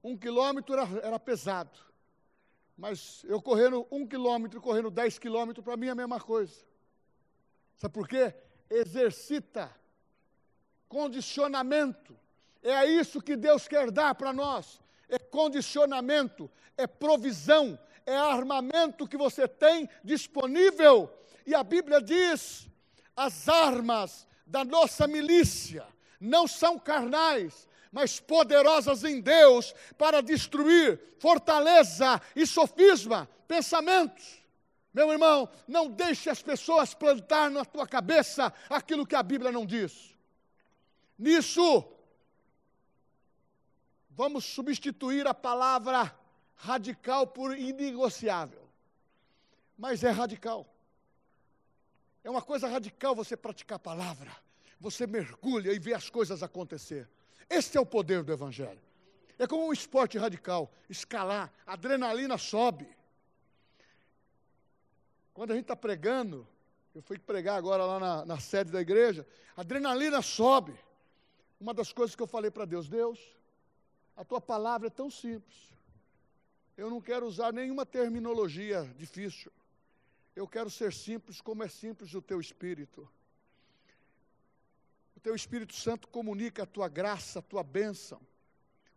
um 0.03 0.17
quilômetro, 0.17 0.73
era, 0.73 0.99
era 0.99 1.19
pesado. 1.19 1.79
Mas 2.77 3.23
eu 3.23 3.41
correndo 3.41 3.87
um 3.89 4.05
quilômetro, 4.05 4.59
correndo 4.59 4.91
dez 4.91 5.17
quilômetros, 5.17 5.63
para 5.63 5.77
mim 5.77 5.87
é 5.87 5.91
a 5.91 5.95
mesma 5.95 6.19
coisa. 6.19 6.61
Sabe 7.77 7.93
por 7.93 8.05
quê? 8.05 8.33
Exercita 8.69 9.73
condicionamento. 10.89 12.19
É 12.61 12.83
isso 12.85 13.21
que 13.21 13.37
Deus 13.37 13.65
quer 13.65 13.91
dar 13.91 14.13
para 14.13 14.33
nós. 14.33 14.81
É 15.07 15.17
condicionamento, 15.17 16.51
é 16.75 16.85
provisão, 16.85 17.79
é 18.09 18.17
armamento 18.17 19.07
que 19.07 19.15
você 19.15 19.47
tem 19.47 19.87
disponível. 20.03 21.13
E 21.45 21.53
a 21.53 21.63
Bíblia 21.63 22.01
diz: 22.01 22.67
as 23.15 23.47
armas 23.47 24.27
da 24.45 24.65
nossa 24.65 25.07
milícia 25.07 25.85
não 26.19 26.47
são 26.47 26.79
carnais, 26.79 27.67
mas 27.91 28.19
poderosas 28.19 29.03
em 29.03 29.21
Deus 29.21 29.75
para 29.97 30.21
destruir 30.21 30.99
fortaleza 31.19 32.19
e 32.35 32.47
sofisma, 32.47 33.29
pensamentos. 33.47 34.39
Meu 34.91 35.11
irmão, 35.11 35.47
não 35.67 35.87
deixe 35.87 36.31
as 36.31 36.41
pessoas 36.41 36.95
plantar 36.95 37.51
na 37.51 37.63
tua 37.63 37.87
cabeça 37.87 38.51
aquilo 38.67 39.05
que 39.05 39.15
a 39.15 39.21
Bíblia 39.21 39.51
não 39.51 39.67
diz. 39.67 40.17
Nisso, 41.17 41.85
vamos 44.09 44.45
substituir 44.45 45.27
a 45.27 45.33
palavra 45.33 46.18
radical 46.59 47.25
por 47.25 47.57
inegociável. 47.57 48.67
Mas 49.77 50.03
é 50.03 50.09
radical. 50.09 50.67
É 52.21 52.29
uma 52.29 52.41
coisa 52.41 52.67
radical 52.67 53.15
você 53.15 53.37
praticar 53.37 53.77
a 53.77 53.79
palavra. 53.79 54.35
Você 54.79 55.07
mergulha 55.07 55.71
e 55.71 55.79
vê 55.79 55.93
as 55.93 56.09
coisas 56.09 56.43
acontecer. 56.43 57.09
Este 57.49 57.77
é 57.77 57.81
o 57.81 57.85
poder 57.85 58.23
do 58.23 58.33
Evangelho. 58.33 58.81
É 59.37 59.47
como 59.47 59.67
um 59.67 59.73
esporte 59.73 60.17
radical 60.17 60.69
escalar, 60.89 61.51
a 61.65 61.73
adrenalina 61.73 62.37
sobe. 62.37 62.87
Quando 65.33 65.51
a 65.51 65.55
gente 65.55 65.63
está 65.63 65.77
pregando, 65.77 66.45
eu 66.93 67.01
fui 67.01 67.17
pregar 67.17 67.57
agora 67.57 67.85
lá 67.85 67.99
na, 67.99 68.25
na 68.25 68.39
sede 68.39 68.69
da 68.69 68.81
igreja, 68.81 69.25
a 69.55 69.61
adrenalina 69.61 70.21
sobe. 70.21 70.77
Uma 71.57 71.73
das 71.73 71.93
coisas 71.93 72.17
que 72.17 72.21
eu 72.21 72.27
falei 72.27 72.51
para 72.51 72.65
Deus, 72.65 72.89
Deus, 72.89 73.17
a 74.17 74.25
tua 74.25 74.41
palavra 74.41 74.87
é 74.87 74.91
tão 74.91 75.09
simples. 75.09 75.69
Eu 76.79 76.89
não 76.89 77.01
quero 77.01 77.25
usar 77.25 77.51
nenhuma 77.51 77.85
terminologia 77.85 78.89
difícil. 78.95 79.51
Eu 80.33 80.47
quero 80.47 80.69
ser 80.69 80.93
simples 80.93 81.41
como 81.41 81.61
é 81.61 81.67
simples 81.67 82.13
o 82.13 82.21
teu 82.21 82.39
espírito. 82.39 83.05
O 85.13 85.19
teu 85.19 85.35
Espírito 85.35 85.75
Santo 85.75 86.07
comunica 86.07 86.63
a 86.63 86.65
tua 86.65 86.87
graça, 86.87 87.39
a 87.39 87.41
tua 87.41 87.61
bênção. 87.61 88.19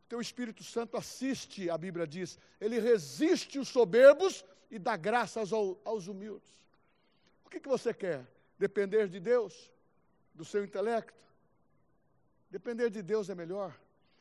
O 0.05 0.09
teu 0.09 0.21
Espírito 0.21 0.63
Santo 0.63 0.97
assiste, 0.97 1.69
a 1.69 1.77
Bíblia 1.77 2.07
diz, 2.07 2.39
ele 2.61 2.79
resiste 2.79 3.59
os 3.59 3.67
soberbos 3.67 4.45
e 4.71 4.79
dá 4.79 4.97
graças 4.97 5.53
ao, 5.53 5.81
aos 5.85 6.07
humildes. 6.07 6.49
O 7.45 7.51
que, 7.51 7.59
que 7.59 7.69
você 7.69 7.93
quer? 7.93 8.25
Depender 8.57 9.09
de 9.09 9.19
Deus? 9.19 9.73
Do 10.33 10.45
seu 10.45 10.63
intelecto? 10.65 11.21
Depender 12.49 12.89
de 12.91 13.03
Deus 13.03 13.29
é 13.29 13.35
melhor? 13.35 13.77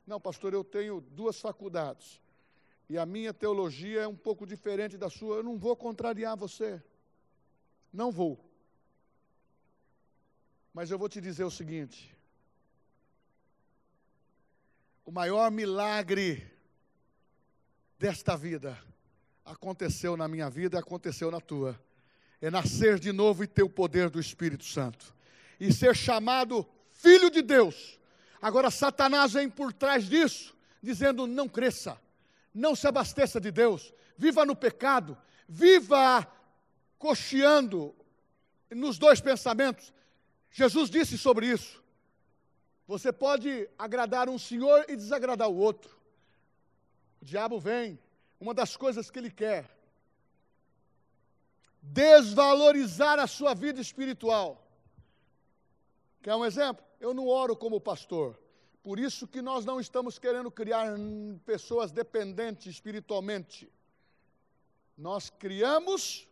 Não, 0.08 0.20
pastor, 0.20 0.52
eu 0.56 0.64
tenho 0.64 1.02
duas 1.02 1.40
faculdades. 1.40 2.20
E 2.92 2.98
a 2.98 3.06
minha 3.06 3.34
teologia 3.34 4.02
é 4.02 4.08
um 4.08 4.18
pouco 4.18 4.46
diferente 4.46 4.98
da 4.98 5.10
sua. 5.10 5.38
Eu 5.38 5.44
não 5.44 5.58
vou 5.58 5.78
contrariar 5.78 6.36
você. 6.36 6.84
Não 7.94 8.12
vou. 8.12 8.38
Mas 10.74 10.92
eu 10.92 11.00
vou 11.00 11.08
te 11.08 11.22
dizer 11.22 11.46
o 11.46 11.50
seguinte: 11.50 12.14
o 15.06 15.10
maior 15.10 15.50
milagre 15.50 16.46
desta 17.98 18.36
vida 18.36 18.78
aconteceu 19.46 20.18
na 20.18 20.28
minha 20.28 20.50
vida 20.50 20.76
e 20.76 20.82
aconteceu 20.82 21.32
na 21.32 21.40
tua. 21.40 21.82
É 22.42 22.52
nascer 22.52 23.00
de 23.00 23.14
novo 23.14 23.42
e 23.42 23.48
ter 23.48 23.64
o 23.64 23.70
poder 23.70 24.10
do 24.10 24.20
Espírito 24.20 24.66
Santo. 24.66 25.16
E 25.58 25.72
ser 25.72 25.96
chamado 25.96 26.68
filho 26.92 27.32
de 27.32 27.42
Deus. 27.42 27.98
Agora, 28.42 28.70
Satanás 28.70 29.32
vem 29.32 29.50
por 29.50 29.72
trás 29.72 30.10
disso, 30.10 30.54
dizendo: 30.84 31.26
não 31.26 31.48
cresça, 31.48 31.98
não 32.54 32.76
se 32.76 32.88
abasteça 32.88 33.40
de 33.40 33.52
Deus, 33.52 33.94
viva 34.18 34.46
no 34.46 34.56
pecado, 34.56 35.18
viva 35.48 36.28
cocheando 36.98 37.96
nos 38.70 38.98
dois 38.98 39.20
pensamentos. 39.20 39.94
Jesus 40.52 40.90
disse 40.90 41.18
sobre 41.18 41.48
isso. 41.48 41.82
Você 42.88 43.12
pode 43.12 43.70
agradar 43.78 44.28
um 44.28 44.38
senhor 44.38 44.86
e 44.90 44.96
desagradar 44.96 45.50
o 45.50 45.58
outro. 45.58 45.98
O 47.22 47.26
diabo 47.26 47.60
vem, 47.60 48.00
uma 48.40 48.54
das 48.54 48.76
coisas 48.76 49.10
que 49.10 49.20
ele 49.20 49.32
quer, 49.32 49.70
desvalorizar 51.82 53.20
a 53.20 53.28
sua 53.28 53.54
vida 53.54 53.80
espiritual. 53.80 54.68
Quer 56.22 56.36
um 56.36 56.46
exemplo? 56.46 56.86
Eu 57.00 57.14
não 57.14 57.28
oro 57.28 57.56
como 57.56 57.82
pastor. 57.82 58.38
Por 58.84 59.00
isso 59.00 59.28
que 59.28 59.42
nós 59.42 59.64
não 59.64 59.80
estamos 59.80 60.18
querendo 60.18 60.50
criar 60.50 60.88
pessoas 61.46 61.92
dependentes 61.92 62.74
espiritualmente. 62.74 63.72
Nós 64.98 65.30
criamos 65.30 66.28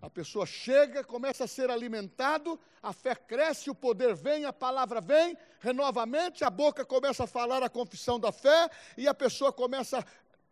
a 0.00 0.10
pessoa 0.10 0.44
chega, 0.46 1.02
começa 1.02 1.44
a 1.44 1.48
ser 1.48 1.70
alimentado, 1.70 2.60
a 2.82 2.92
fé 2.92 3.14
cresce, 3.14 3.70
o 3.70 3.74
poder 3.74 4.14
vem, 4.14 4.44
a 4.44 4.52
palavra 4.52 5.00
vem, 5.00 5.36
renova 5.58 6.02
a 6.02 6.06
mente, 6.06 6.44
a 6.44 6.50
boca 6.50 6.84
começa 6.84 7.24
a 7.24 7.26
falar 7.26 7.62
a 7.62 7.68
confissão 7.68 8.20
da 8.20 8.30
fé 8.30 8.70
e 8.96 9.08
a 9.08 9.14
pessoa 9.14 9.52
começa 9.52 9.98
a 9.98 10.04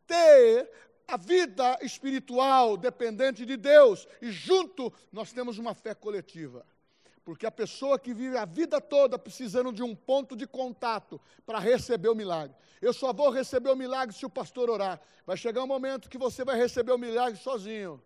ter 0.07 0.71
a 1.07 1.17
vida 1.17 1.79
espiritual 1.83 2.77
dependente 2.77 3.45
de 3.45 3.57
Deus. 3.57 4.09
E 4.21 4.33
junto 4.33 4.93
nós 5.13 5.33
temos 5.33 5.59
uma 5.59 5.75
fé 5.75 5.95
coletiva. 5.95 6.67
Porque 7.25 7.47
a 7.47 7.51
pessoa 7.51 7.99
que 7.99 8.13
vive 8.13 8.37
a 8.37 8.45
vida 8.45 8.81
toda 8.81 9.19
precisando 9.19 9.73
de 9.73 9.83
um 9.83 9.95
ponto 9.95 10.37
de 10.37 10.47
contato 10.47 11.19
para 11.47 11.59
receber 11.59 12.09
o 12.09 12.15
milagre. 12.15 12.55
Eu 12.83 12.93
só 12.93 13.13
vou 13.13 13.31
receber 13.31 13.71
o 13.71 13.77
milagre 13.77 14.15
se 14.15 14.27
o 14.27 14.31
pastor 14.31 14.69
orar. 14.69 15.01
Vai 15.27 15.37
chegar 15.37 15.63
um 15.63 15.67
momento 15.67 16.11
que 16.11 16.19
você 16.19 16.45
vai 16.45 16.57
receber 16.57 16.93
o 16.93 16.99
milagre 16.99 17.41
sozinho. 17.41 18.03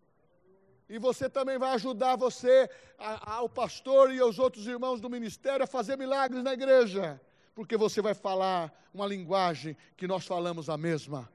E 0.89 0.99
você 0.99 1.29
também 1.29 1.59
vai 1.59 1.75
ajudar 1.75 2.17
você, 2.17 2.71
a, 2.97 3.35
a, 3.35 3.43
o 3.43 3.49
pastor 3.49 4.15
e 4.15 4.23
os 4.23 4.39
outros 4.39 4.67
irmãos 4.67 5.01
do 5.01 5.11
ministério 5.11 5.65
a 5.65 5.67
fazer 5.67 5.99
milagres 5.99 6.43
na 6.43 6.53
igreja. 6.53 7.21
Porque 7.57 7.77
você 7.77 8.01
vai 8.01 8.15
falar 8.15 8.73
uma 8.95 9.05
linguagem 9.05 9.77
que 9.97 10.07
nós 10.07 10.25
falamos 10.25 10.71
a 10.71 10.79
mesma. 10.79 11.29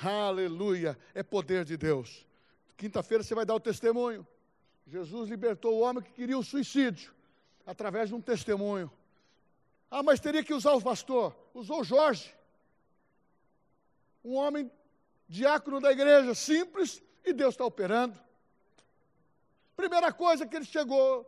Aleluia! 0.00 0.96
É 1.14 1.22
poder 1.22 1.64
de 1.64 1.76
Deus. 1.76 2.26
Quinta-feira 2.76 3.24
você 3.24 3.34
vai 3.34 3.46
dar 3.46 3.54
o 3.54 3.60
testemunho. 3.60 4.26
Jesus 4.88 5.28
libertou 5.28 5.74
o 5.74 5.80
homem 5.80 6.02
que 6.02 6.12
queria 6.12 6.38
o 6.38 6.42
suicídio 6.42 7.14
através 7.66 8.08
de 8.08 8.14
um 8.14 8.22
testemunho. 8.22 8.90
Ah, 9.90 10.02
mas 10.02 10.18
teria 10.18 10.42
que 10.42 10.54
usar 10.54 10.72
o 10.72 10.80
pastor. 10.80 11.36
Usou 11.52 11.84
Jorge. 11.84 12.34
Um 14.24 14.34
homem 14.34 14.70
diácono 15.28 15.78
da 15.78 15.92
igreja, 15.92 16.34
simples, 16.34 17.02
e 17.22 17.34
Deus 17.34 17.54
está 17.54 17.66
operando. 17.66 18.18
Primeira 19.76 20.10
coisa 20.10 20.46
que 20.46 20.56
ele 20.56 20.64
chegou, 20.64 21.24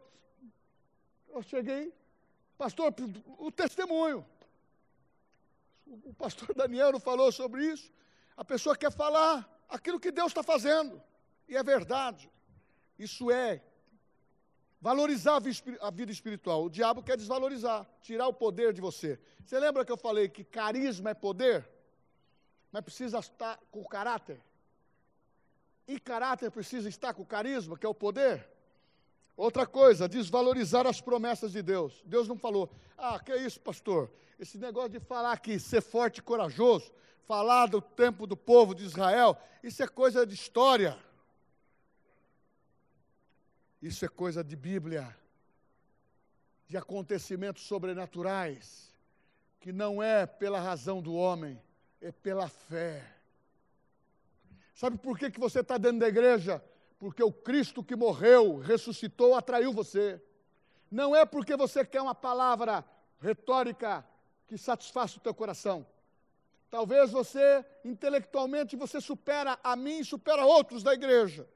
eu 1.28 1.42
cheguei, 1.42 1.92
pastor, 2.56 2.94
o 3.38 3.52
testemunho. 3.52 4.26
O 5.86 6.14
pastor 6.14 6.54
Daniel 6.54 6.98
falou 6.98 7.30
sobre 7.30 7.66
isso. 7.66 7.92
A 8.36 8.44
pessoa 8.44 8.74
quer 8.74 8.90
falar 8.90 9.46
aquilo 9.68 10.00
que 10.00 10.10
Deus 10.10 10.28
está 10.28 10.42
fazendo, 10.42 11.00
e 11.46 11.56
é 11.56 11.62
verdade. 11.62 12.30
Isso 13.00 13.30
é 13.30 13.62
valorizar 14.78 15.40
a 15.80 15.90
vida 15.90 16.12
espiritual. 16.12 16.64
O 16.64 16.70
diabo 16.70 17.02
quer 17.02 17.16
desvalorizar, 17.16 17.86
tirar 18.02 18.28
o 18.28 18.34
poder 18.34 18.74
de 18.74 18.80
você. 18.82 19.18
Você 19.42 19.58
lembra 19.58 19.86
que 19.86 19.92
eu 19.92 19.96
falei 19.96 20.28
que 20.28 20.44
carisma 20.44 21.08
é 21.08 21.14
poder? 21.14 21.66
Mas 22.70 22.84
precisa 22.84 23.18
estar 23.18 23.58
com 23.70 23.82
caráter. 23.84 24.38
E 25.88 25.98
caráter 25.98 26.50
precisa 26.50 26.90
estar 26.90 27.14
com 27.14 27.24
carisma, 27.24 27.78
que 27.78 27.86
é 27.86 27.88
o 27.88 27.94
poder. 27.94 28.46
Outra 29.34 29.66
coisa, 29.66 30.06
desvalorizar 30.06 30.86
as 30.86 31.00
promessas 31.00 31.52
de 31.52 31.62
Deus. 31.62 32.02
Deus 32.04 32.28
não 32.28 32.36
falou, 32.36 32.70
ah, 32.98 33.18
que 33.18 33.32
é 33.32 33.38
isso, 33.38 33.58
pastor? 33.60 34.12
Esse 34.38 34.58
negócio 34.58 34.90
de 34.90 35.00
falar 35.00 35.40
que 35.40 35.58
ser 35.58 35.80
forte 35.80 36.18
e 36.18 36.22
corajoso, 36.22 36.92
falar 37.26 37.66
do 37.66 37.80
tempo 37.80 38.26
do 38.26 38.36
povo 38.36 38.74
de 38.74 38.84
Israel, 38.84 39.38
isso 39.62 39.82
é 39.82 39.88
coisa 39.88 40.26
de 40.26 40.34
história. 40.34 40.98
Isso 43.82 44.04
é 44.04 44.08
coisa 44.08 44.44
de 44.44 44.54
Bíblia, 44.56 45.16
de 46.66 46.76
acontecimentos 46.76 47.62
sobrenaturais, 47.62 48.94
que 49.58 49.72
não 49.72 50.02
é 50.02 50.26
pela 50.26 50.60
razão 50.60 51.00
do 51.00 51.14
homem, 51.14 51.60
é 52.00 52.12
pela 52.12 52.48
fé. 52.48 53.04
Sabe 54.74 54.98
por 54.98 55.18
que, 55.18 55.30
que 55.30 55.40
você 55.40 55.60
está 55.60 55.78
dentro 55.78 56.00
da 56.00 56.08
igreja? 56.08 56.62
Porque 56.98 57.22
o 57.22 57.32
Cristo 57.32 57.82
que 57.82 57.96
morreu, 57.96 58.58
ressuscitou, 58.58 59.34
atraiu 59.34 59.72
você. 59.72 60.22
Não 60.90 61.16
é 61.16 61.24
porque 61.24 61.56
você 61.56 61.84
quer 61.84 62.02
uma 62.02 62.14
palavra 62.14 62.84
retórica 63.20 64.04
que 64.46 64.58
satisfaça 64.58 65.16
o 65.16 65.20
teu 65.20 65.34
coração. 65.34 65.86
Talvez 66.70 67.10
você, 67.10 67.64
intelectualmente, 67.84 68.76
você 68.76 69.00
supera 69.00 69.58
a 69.64 69.74
mim 69.74 70.00
e 70.00 70.04
supera 70.04 70.44
outros 70.44 70.82
da 70.82 70.94
igreja. 70.94 71.48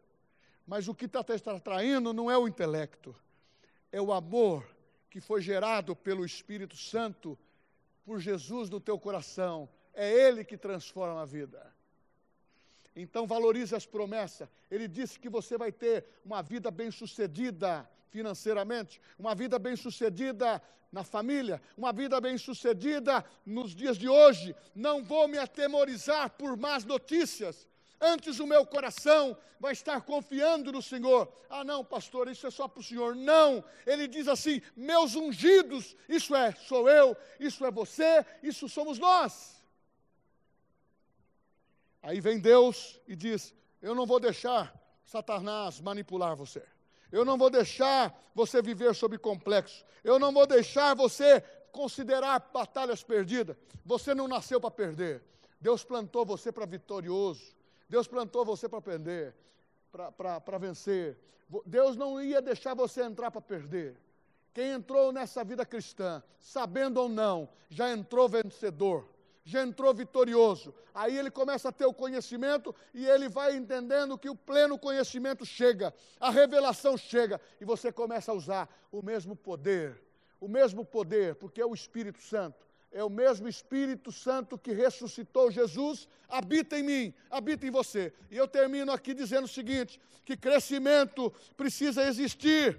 Mas 0.67 0.89
o 0.89 0.95
que 0.95 1.05
está 1.05 1.21
atraindo 1.55 2.13
não 2.13 2.31
é 2.31 2.39
o 2.39 2.49
intelecto, 2.49 3.15
é 3.93 4.01
o 4.01 4.13
amor 4.13 4.67
que 5.11 5.21
foi 5.21 5.41
gerado 5.41 5.95
pelo 5.95 6.25
Espírito 6.25 6.77
Santo 6.77 7.39
por 8.05 8.19
Jesus 8.19 8.71
no 8.71 8.81
teu 8.81 8.99
coração. 8.99 9.69
É 9.93 10.11
Ele 10.11 10.45
que 10.45 10.57
transforma 10.57 11.23
a 11.23 11.25
vida. 11.25 11.73
Então 12.97 13.27
valorize 13.27 13.75
as 13.75 13.87
promessas. 13.87 14.49
Ele 14.71 14.89
disse 14.89 15.19
que 15.19 15.29
você 15.29 15.59
vai 15.59 15.73
ter 15.73 16.05
uma 16.25 16.43
vida 16.43 16.71
bem-sucedida 16.71 17.89
financeiramente, 18.09 19.01
uma 19.19 19.35
vida 19.35 19.59
bem-sucedida 19.59 20.63
na 20.93 21.03
família, 21.03 21.61
uma 21.77 21.93
vida 21.93 22.21
bem-sucedida 22.21 23.25
nos 23.45 23.75
dias 23.75 23.99
de 23.99 24.09
hoje. 24.09 24.55
Não 24.75 25.03
vou 25.03 25.27
me 25.27 25.39
atemorizar 25.39 26.31
por 26.31 26.57
más 26.57 26.85
notícias. 26.85 27.69
Antes 28.01 28.39
o 28.39 28.47
meu 28.47 28.67
coração 28.67 29.37
vai 29.59 29.73
estar 29.73 30.01
confiando 30.03 30.71
no 30.73 30.83
Senhor. 30.83 31.33
Ah, 31.49 31.65
não, 31.65 31.85
pastor, 31.85 32.29
isso 32.29 32.47
é 32.47 32.51
só 32.51 32.69
para 32.69 32.81
o 32.81 32.85
Senhor. 32.85 33.15
Não, 33.15 33.65
ele 33.87 34.07
diz 34.07 34.29
assim: 34.29 34.61
meus 34.77 35.15
ungidos, 35.15 35.97
isso 36.09 36.35
é, 36.35 36.53
sou 36.53 36.89
eu, 36.89 37.17
isso 37.41 37.65
é 37.65 37.71
você, 37.71 38.25
isso 38.43 38.69
somos 38.69 38.99
nós. 38.99 39.55
Aí 42.03 42.21
vem 42.21 42.39
Deus 42.39 43.01
e 43.09 43.17
diz: 43.17 43.55
Eu 43.81 43.95
não 43.95 44.05
vou 44.05 44.21
deixar 44.21 44.75
Satanás 45.07 45.81
manipular 45.81 46.37
você. 46.37 46.63
Eu 47.11 47.25
não 47.25 47.39
vou 47.39 47.49
deixar 47.49 48.15
você 48.35 48.61
viver 48.61 48.95
sob 48.95 49.17
complexo. 49.17 49.85
Eu 50.03 50.19
não 50.19 50.33
vou 50.33 50.47
deixar 50.47 50.95
você 50.95 51.41
considerar 51.73 52.51
batalhas 52.53 53.03
perdidas. 53.03 53.57
Você 53.85 54.15
não 54.15 54.29
nasceu 54.29 54.61
para 54.61 54.71
perder. 54.71 55.23
Deus 55.61 55.85
plantou 55.85 56.27
você 56.27 56.53
para 56.53 56.67
vitorioso. 56.67 57.55
Deus 57.89 58.07
plantou 58.07 58.45
você 58.45 58.69
para 58.69 58.81
perder, 58.81 59.35
para 59.91 60.59
vencer. 60.59 61.19
Deus 61.67 61.97
não 61.97 62.21
ia 62.21 62.41
deixar 62.41 62.75
você 62.75 63.03
entrar 63.03 63.31
para 63.31 63.41
perder. 63.41 63.97
Quem 64.53 64.71
entrou 64.71 65.13
nessa 65.13 65.43
vida 65.45 65.67
cristã, 65.67 66.23
sabendo 66.39 67.01
ou 67.01 67.09
não, 67.09 67.49
já 67.69 67.91
entrou 67.91 68.29
vencedor 68.29 69.09
já 69.45 69.63
entrou 69.63 69.93
vitorioso. 69.93 70.75
Aí 70.95 71.17
ele 71.17 71.31
começa 71.31 71.69
a 71.69 71.73
ter 71.73 71.85
o 71.85 71.93
conhecimento 71.93 72.75
e 72.95 73.07
ele 73.07 73.29
vai 73.29 73.55
entendendo 73.55 74.17
que 74.17 74.31
o 74.31 74.35
pleno 74.35 74.79
conhecimento 74.79 75.45
chega, 75.45 75.95
a 76.19 76.31
revelação 76.31 76.97
chega 76.97 77.41
e 77.61 77.65
você 77.65 77.93
começa 77.93 78.33
a 78.33 78.35
usar 78.35 78.69
o 78.91 79.03
mesmo 79.03 79.37
poder, 79.37 80.03
o 80.41 80.49
mesmo 80.49 80.85
poder, 80.85 81.35
porque 81.35 81.61
é 81.61 81.67
o 81.67 81.75
Espírito 81.75 82.23
Santo. 82.23 82.67
É 82.95 83.03
o 83.03 83.11
mesmo 83.11 83.49
Espírito 83.49 84.13
Santo 84.13 84.57
que 84.57 84.73
ressuscitou 84.73 85.51
Jesus, 85.51 86.09
habita 86.29 86.79
em 86.79 86.85
mim, 86.85 87.15
habita 87.29 87.67
em 87.67 87.71
você. 87.71 88.15
E 88.31 88.37
eu 88.37 88.47
termino 88.47 88.93
aqui 88.93 89.13
dizendo 89.13 89.47
o 89.47 89.57
seguinte: 89.59 90.01
que 90.25 90.37
crescimento 90.37 91.29
precisa 91.57 92.05
existir 92.05 92.79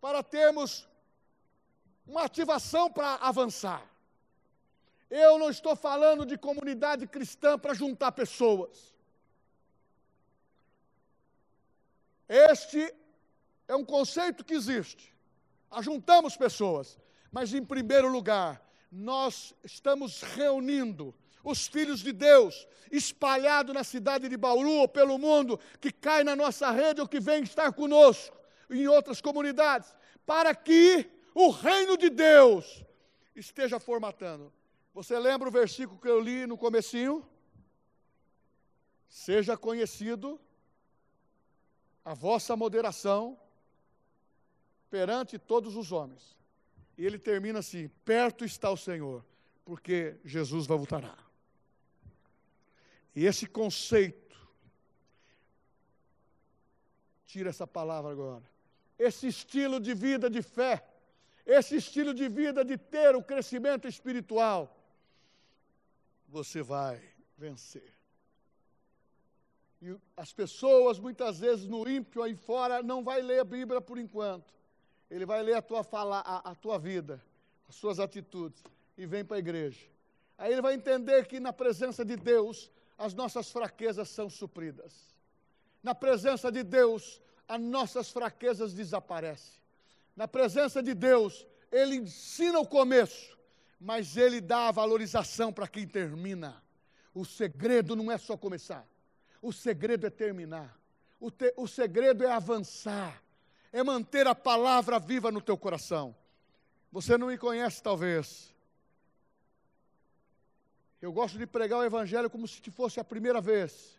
para 0.00 0.22
termos 0.22 0.88
uma 2.06 2.22
ativação 2.22 2.88
para 2.88 3.16
avançar. 3.16 3.84
Eu 5.10 5.36
não 5.36 5.50
estou 5.50 5.74
falando 5.74 6.24
de 6.24 6.38
comunidade 6.38 7.08
cristã 7.08 7.58
para 7.58 7.74
juntar 7.74 8.12
pessoas. 8.12 8.94
Este 12.28 12.94
é 13.66 13.74
um 13.74 13.84
conceito 13.84 14.44
que 14.44 14.54
existe. 14.54 15.12
Ajuntamos 15.68 16.36
pessoas, 16.36 16.96
mas 17.30 17.54
em 17.54 17.64
primeiro 17.64 18.08
lugar, 18.10 18.60
nós 18.90 19.54
estamos 19.62 20.22
reunindo 20.22 21.14
os 21.44 21.66
filhos 21.66 22.00
de 22.00 22.12
Deus 22.12 22.66
espalhados 22.90 23.74
na 23.74 23.84
cidade 23.84 24.28
de 24.28 24.36
Bauru 24.36 24.72
ou 24.72 24.88
pelo 24.88 25.18
mundo, 25.18 25.58
que 25.80 25.92
cai 25.92 26.24
na 26.24 26.34
nossa 26.34 26.70
rede 26.70 27.00
ou 27.00 27.08
que 27.08 27.20
vem 27.20 27.42
estar 27.42 27.72
conosco 27.72 28.36
em 28.68 28.86
outras 28.86 29.20
comunidades, 29.20 29.94
para 30.26 30.54
que 30.54 31.10
o 31.34 31.50
reino 31.50 31.96
de 31.96 32.10
Deus 32.10 32.84
esteja 33.34 33.78
formatando. 33.78 34.52
Você 34.92 35.18
lembra 35.18 35.48
o 35.48 35.52
versículo 35.52 36.00
que 36.00 36.08
eu 36.08 36.20
li 36.20 36.46
no 36.46 36.58
comecinho? 36.58 37.26
Seja 39.08 39.56
conhecido 39.56 40.40
a 42.04 42.12
vossa 42.12 42.56
moderação 42.56 43.38
perante 44.90 45.38
todos 45.38 45.76
os 45.76 45.92
homens. 45.92 46.39
E 47.00 47.06
ele 47.06 47.18
termina 47.18 47.60
assim: 47.60 47.88
perto 48.04 48.44
está 48.44 48.70
o 48.70 48.76
Senhor, 48.76 49.24
porque 49.64 50.20
Jesus 50.22 50.66
vai 50.66 50.76
voltará. 50.76 51.16
E 53.16 53.24
esse 53.24 53.46
conceito, 53.46 54.36
tira 57.24 57.48
essa 57.48 57.66
palavra 57.66 58.12
agora, 58.12 58.44
esse 58.98 59.26
estilo 59.28 59.80
de 59.80 59.94
vida 59.94 60.28
de 60.28 60.42
fé, 60.42 60.86
esse 61.46 61.74
estilo 61.76 62.12
de 62.12 62.28
vida 62.28 62.62
de 62.62 62.76
ter 62.76 63.16
o 63.16 63.22
crescimento 63.22 63.88
espiritual, 63.88 64.62
você 66.28 66.62
vai 66.62 67.02
vencer. 67.38 67.94
E 69.80 69.96
as 70.14 70.34
pessoas, 70.34 70.98
muitas 70.98 71.40
vezes, 71.40 71.66
no 71.66 71.88
ímpio 71.88 72.22
aí 72.22 72.34
fora, 72.34 72.82
não 72.82 73.02
vai 73.02 73.22
ler 73.22 73.40
a 73.40 73.44
Bíblia 73.44 73.80
por 73.80 73.96
enquanto. 73.96 74.59
Ele 75.10 75.26
vai 75.26 75.42
ler 75.42 75.54
a 75.54 75.62
tua, 75.62 75.82
fala, 75.82 76.20
a, 76.20 76.50
a 76.50 76.54
tua 76.54 76.78
vida, 76.78 77.20
as 77.68 77.74
suas 77.74 77.98
atitudes, 77.98 78.62
e 78.96 79.06
vem 79.06 79.24
para 79.24 79.36
a 79.36 79.40
igreja. 79.40 79.80
Aí 80.38 80.52
ele 80.52 80.62
vai 80.62 80.74
entender 80.74 81.26
que 81.26 81.40
na 81.40 81.52
presença 81.52 82.04
de 82.04 82.16
Deus, 82.16 82.70
as 82.96 83.14
nossas 83.14 83.50
fraquezas 83.50 84.08
são 84.08 84.30
supridas. 84.30 84.92
Na 85.82 85.94
presença 85.94 86.52
de 86.52 86.62
Deus, 86.62 87.20
as 87.48 87.60
nossas 87.60 88.10
fraquezas 88.10 88.72
desaparecem. 88.72 89.54
Na 90.14 90.28
presença 90.28 90.82
de 90.82 90.94
Deus, 90.94 91.46
Ele 91.72 91.96
ensina 91.96 92.58
o 92.60 92.66
começo, 92.66 93.38
mas 93.80 94.16
ele 94.16 94.40
dá 94.40 94.68
a 94.68 94.72
valorização 94.72 95.50
para 95.52 95.66
quem 95.66 95.86
termina. 95.86 96.62
O 97.14 97.24
segredo 97.24 97.96
não 97.96 98.12
é 98.12 98.18
só 98.18 98.36
começar, 98.36 98.86
o 99.40 99.52
segredo 99.52 100.06
é 100.06 100.10
terminar, 100.10 100.78
o, 101.18 101.30
te, 101.30 101.52
o 101.56 101.66
segredo 101.66 102.22
é 102.22 102.30
avançar, 102.30 103.20
é 103.72 103.82
manter 103.82 104.26
a 104.26 104.34
palavra 104.34 104.98
viva 104.98 105.30
no 105.30 105.40
teu 105.40 105.56
coração. 105.56 106.14
Você 106.90 107.16
não 107.16 107.28
me 107.28 107.38
conhece, 107.38 107.82
talvez. 107.82 108.54
Eu 111.00 111.12
gosto 111.12 111.38
de 111.38 111.46
pregar 111.46 111.78
o 111.78 111.84
Evangelho 111.84 112.28
como 112.28 112.46
se 112.46 112.70
fosse 112.70 113.00
a 113.00 113.04
primeira 113.04 113.40
vez. 113.40 113.98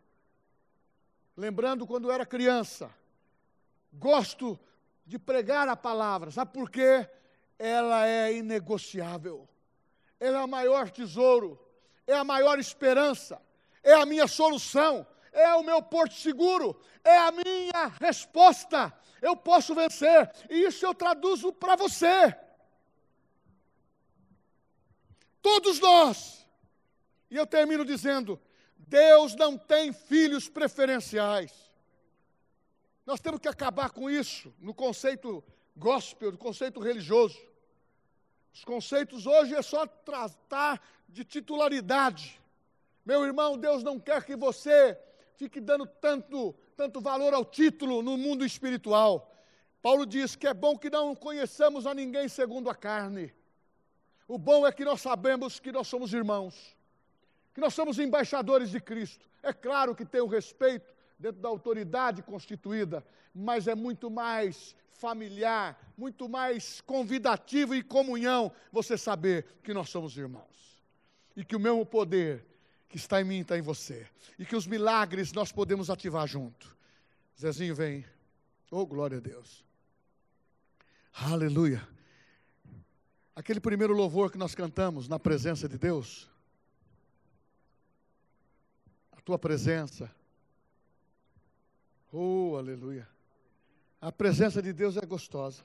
Lembrando 1.35 1.87
quando 1.87 2.11
era 2.11 2.25
criança. 2.25 2.93
Gosto 3.93 4.59
de 5.05 5.17
pregar 5.17 5.67
a 5.67 5.75
palavra, 5.75 6.31
sabe 6.31 6.53
por 6.53 6.69
quê? 6.69 7.09
Ela 7.57 8.07
é 8.07 8.33
inegociável 8.33 9.47
ele 10.21 10.35
é 10.35 10.39
o 10.39 10.47
maior 10.47 10.91
tesouro, 10.91 11.59
é 12.05 12.13
a 12.13 12.23
maior 12.23 12.59
esperança, 12.59 13.41
é 13.83 13.93
a 13.93 14.05
minha 14.05 14.27
solução, 14.27 15.05
é 15.31 15.51
o 15.55 15.63
meu 15.63 15.81
porto 15.81 16.13
seguro, 16.13 16.79
é 17.03 17.17
a 17.17 17.31
minha 17.31 17.87
resposta. 17.99 18.93
Eu 19.21 19.37
posso 19.37 19.75
vencer, 19.75 20.31
e 20.49 20.63
isso 20.63 20.85
eu 20.85 20.95
traduzo 20.95 21.53
para 21.53 21.75
você. 21.75 22.35
Todos 25.41 25.79
nós. 25.79 26.45
E 27.29 27.35
eu 27.35 27.45
termino 27.45 27.85
dizendo: 27.85 28.41
Deus 28.75 29.35
não 29.35 29.57
tem 29.57 29.93
filhos 29.93 30.49
preferenciais. 30.49 31.53
Nós 33.05 33.19
temos 33.19 33.39
que 33.39 33.47
acabar 33.47 33.91
com 33.91 34.09
isso 34.09 34.53
no 34.59 34.73
conceito 34.73 35.43
gospel, 35.75 36.31
no 36.31 36.37
conceito 36.37 36.79
religioso. 36.79 37.39
Os 38.53 38.63
conceitos 38.63 39.25
hoje 39.25 39.55
é 39.55 39.61
só 39.61 39.85
tratar 39.85 40.81
de 41.07 41.23
titularidade. 41.23 42.39
Meu 43.05 43.23
irmão, 43.23 43.57
Deus 43.57 43.83
não 43.83 43.99
quer 43.99 44.23
que 44.23 44.35
você 44.35 44.99
fique 45.35 45.59
dando 45.59 45.85
tanto, 45.85 46.55
tanto 46.81 46.99
valor 46.99 47.31
ao 47.31 47.45
título 47.45 48.01
no 48.01 48.17
mundo 48.17 48.43
espiritual. 48.43 49.31
Paulo 49.83 50.03
diz 50.03 50.35
que 50.35 50.47
é 50.47 50.53
bom 50.53 50.75
que 50.75 50.89
não 50.89 51.13
conheçamos 51.13 51.85
a 51.85 51.93
ninguém 51.93 52.27
segundo 52.27 52.71
a 52.71 52.73
carne. 52.73 53.31
O 54.27 54.35
bom 54.35 54.65
é 54.65 54.71
que 54.71 54.83
nós 54.83 54.99
sabemos 54.99 55.59
que 55.59 55.71
nós 55.71 55.87
somos 55.87 56.11
irmãos, 56.11 56.75
que 57.53 57.61
nós 57.61 57.75
somos 57.75 57.99
embaixadores 57.99 58.71
de 58.71 58.79
Cristo. 58.79 59.29
É 59.43 59.53
claro 59.53 59.93
que 59.93 60.03
tem 60.03 60.21
o 60.21 60.25
respeito 60.25 60.91
dentro 61.19 61.39
da 61.39 61.49
autoridade 61.49 62.23
constituída, 62.23 63.05
mas 63.31 63.67
é 63.67 63.75
muito 63.75 64.09
mais 64.09 64.75
familiar, 64.89 65.79
muito 65.95 66.27
mais 66.27 66.81
convidativo 66.81 67.75
e 67.75 67.83
comunhão 67.83 68.51
você 68.71 68.97
saber 68.97 69.45
que 69.61 69.71
nós 69.71 69.87
somos 69.87 70.17
irmãos. 70.17 70.81
E 71.35 71.45
que 71.45 71.55
o 71.55 71.59
mesmo 71.59 71.85
poder 71.85 72.43
que 72.91 72.97
está 72.97 73.21
em 73.21 73.23
mim 73.23 73.39
está 73.39 73.57
em 73.57 73.61
você. 73.61 74.05
E 74.37 74.45
que 74.45 74.55
os 74.55 74.67
milagres 74.67 75.31
nós 75.31 75.49
podemos 75.49 75.89
ativar 75.89 76.27
junto. 76.27 76.75
Zezinho 77.39 77.73
vem. 77.73 78.05
Oh, 78.69 78.85
glória 78.85 79.17
a 79.17 79.21
Deus. 79.21 79.63
Aleluia. 81.13 81.87
Aquele 83.33 83.61
primeiro 83.61 83.93
louvor 83.93 84.29
que 84.29 84.37
nós 84.37 84.53
cantamos 84.53 85.07
na 85.07 85.17
presença 85.17 85.69
de 85.69 85.77
Deus. 85.77 86.29
A 89.13 89.21
tua 89.21 89.39
presença. 89.39 90.13
Oh, 92.11 92.57
aleluia. 92.57 93.07
A 94.01 94.11
presença 94.11 94.61
de 94.61 94.73
Deus 94.73 94.97
é 94.97 95.05
gostosa. 95.05 95.63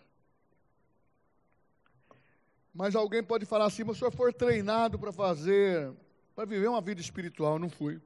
Mas 2.73 2.95
alguém 2.95 3.23
pode 3.23 3.45
falar 3.45 3.65
assim: 3.65 3.83
mas 3.83 3.97
o 3.97 3.99
senhor 3.99 4.13
foi 4.13 4.33
treinado 4.33 4.97
para 4.97 5.11
fazer, 5.11 5.93
para 6.37 6.45
viver 6.45 6.69
uma 6.69 6.83
vida 6.83 7.01
espiritual. 7.01 7.59
Não 7.59 7.71
fui. 7.71 7.99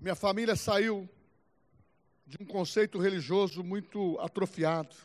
Minha 0.00 0.14
família 0.14 0.56
saiu 0.56 1.06
de 2.26 2.38
um 2.40 2.46
conceito 2.46 2.98
religioso 2.98 3.62
muito 3.62 4.18
atrofiado, 4.20 4.96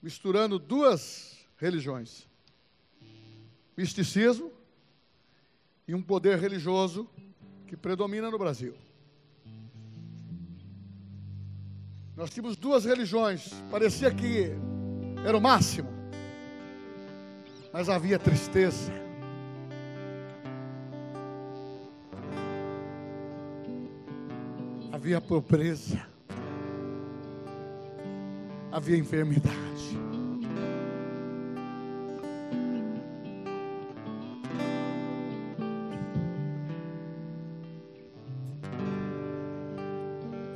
misturando 0.00 0.56
duas 0.56 1.36
religiões: 1.56 2.28
misticismo 3.76 4.52
e 5.88 5.94
um 5.94 6.02
poder 6.02 6.38
religioso 6.38 7.10
que 7.66 7.76
predomina 7.76 8.30
no 8.30 8.38
Brasil. 8.38 8.76
Nós 12.14 12.30
tínhamos 12.30 12.56
duas 12.56 12.84
religiões, 12.84 13.50
parecia 13.70 14.14
que 14.14 14.52
era 15.26 15.36
o 15.36 15.40
máximo, 15.40 15.90
mas 17.72 17.88
havia 17.88 18.18
tristeza. 18.18 19.05
Havia 25.06 25.20
pobreza, 25.20 26.04
havia 28.72 28.96
enfermidade. 28.96 29.96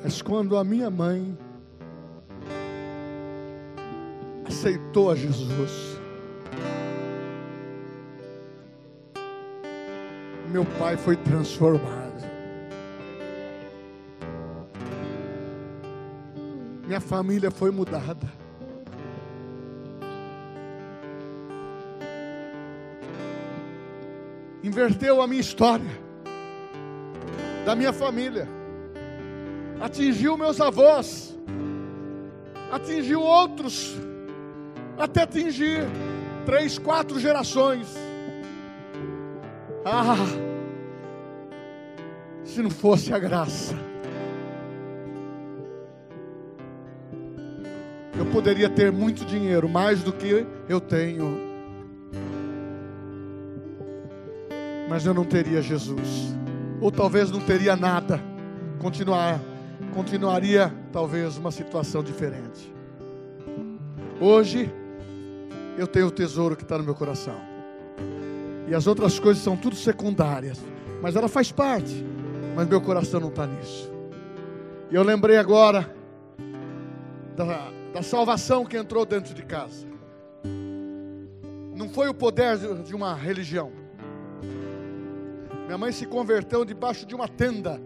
Mas 0.02 0.20
quando 0.20 0.56
a 0.56 0.64
minha 0.64 0.90
mãe 0.90 1.38
aceitou 4.48 5.12
a 5.12 5.14
Jesus, 5.14 5.96
meu 10.50 10.64
pai 10.76 10.96
foi 10.96 11.14
transformado. 11.14 12.09
Minha 17.00 17.08
família 17.08 17.50
foi 17.50 17.70
mudada. 17.70 18.30
Inverteu 24.62 25.22
a 25.22 25.26
minha 25.26 25.40
história, 25.40 25.90
da 27.64 27.74
minha 27.74 27.92
família 27.92 28.46
atingiu 29.80 30.36
meus 30.36 30.60
avós, 30.60 31.34
atingiu 32.70 33.22
outros, 33.22 33.96
até 34.98 35.22
atingir 35.22 35.84
três, 36.44 36.76
quatro 36.78 37.18
gerações. 37.18 37.88
Ah, 39.86 40.16
se 42.44 42.60
não 42.60 42.70
fosse 42.70 43.14
a 43.14 43.18
graça, 43.18 43.74
poderia 48.32 48.68
ter 48.68 48.90
muito 48.90 49.24
dinheiro, 49.24 49.68
mais 49.68 50.02
do 50.02 50.12
que 50.12 50.46
eu 50.68 50.80
tenho, 50.80 51.38
mas 54.88 55.04
eu 55.06 55.14
não 55.14 55.24
teria 55.24 55.60
Jesus, 55.62 56.34
ou 56.80 56.90
talvez 56.90 57.30
não 57.30 57.40
teria 57.40 57.76
nada, 57.76 58.20
continuar 58.78 59.40
continuaria 59.94 60.72
talvez 60.92 61.36
uma 61.36 61.50
situação 61.50 62.02
diferente. 62.02 62.72
Hoje, 64.20 64.72
eu 65.76 65.86
tenho 65.86 66.06
o 66.06 66.10
tesouro 66.10 66.56
que 66.56 66.62
está 66.62 66.78
no 66.78 66.84
meu 66.84 66.94
coração. 66.94 67.36
E 68.68 68.74
as 68.74 68.86
outras 68.86 69.18
coisas 69.18 69.42
são 69.42 69.56
tudo 69.56 69.74
secundárias. 69.74 70.60
Mas 71.02 71.16
ela 71.16 71.28
faz 71.28 71.50
parte. 71.50 72.04
Mas 72.54 72.68
meu 72.68 72.80
coração 72.80 73.20
não 73.20 73.28
está 73.28 73.46
nisso. 73.46 73.90
E 74.90 74.94
eu 74.94 75.02
lembrei 75.02 75.36
agora 75.38 75.92
da, 77.36 77.70
da 78.00 78.02
salvação 78.02 78.64
que 78.64 78.78
entrou 78.78 79.04
dentro 79.04 79.34
de 79.34 79.42
casa. 79.42 79.86
Não 81.76 81.88
foi 81.90 82.08
o 82.08 82.14
poder 82.14 82.56
de 82.82 82.94
uma 82.94 83.14
religião. 83.14 83.70
Minha 85.66 85.76
mãe 85.78 85.92
se 85.92 86.06
converteu 86.06 86.64
debaixo 86.64 87.04
de 87.06 87.14
uma 87.14 87.28
tenda 87.28 87.80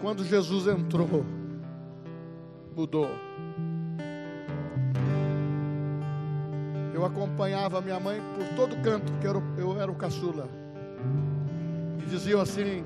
Quando 0.00 0.24
Jesus 0.24 0.66
entrou, 0.66 1.26
mudou. 2.74 3.10
Eu 6.94 7.04
acompanhava 7.04 7.82
minha 7.82 8.00
mãe 8.00 8.18
por 8.34 8.56
todo 8.56 8.80
canto, 8.82 9.12
porque 9.12 9.26
eu 9.60 9.78
era 9.78 9.92
o 9.92 9.94
caçula. 9.94 10.48
E 12.02 12.06
diziam 12.06 12.40
assim: 12.40 12.82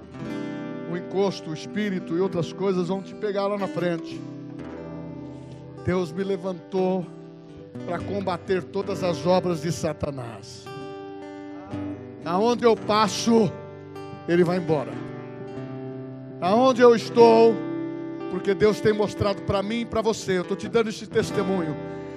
o 0.91 0.97
encosto, 0.97 1.51
o 1.51 1.55
espírito 1.55 2.17
e 2.17 2.21
outras 2.21 2.53
coisas 2.53 2.89
vão 2.89 3.03
te 3.03 3.15
pegar 3.15 3.47
lá 3.47 3.59
na 3.59 3.67
frente. 3.67 4.21
Deus 5.85 6.13
me 6.13 6.25
levantou 6.25 7.05
para 7.87 7.99
combater 7.99 8.63
todas 8.63 9.03
as 9.03 9.27
obras 9.27 9.63
de 9.63 9.73
Satanás. 9.73 10.65
Aonde 12.25 12.65
eu 12.65 12.75
passo, 12.75 13.51
ele 14.29 14.45
vai 14.45 14.59
embora 14.59 14.93
aonde 16.45 16.83
eu 16.83 16.95
estou, 16.95 17.55
porque 18.31 18.53
Deus 18.53 18.79
tem 18.79 18.93
mostrado 18.93 19.41
para 19.43 19.63
mim 19.63 19.81
e 19.81 19.87
para 19.87 20.03
você, 20.03 20.37
eu 20.37 20.43
estou 20.43 20.57
te 20.57 20.69
dando 20.69 20.91
esse 20.91 21.07
testemunho. 21.07 21.75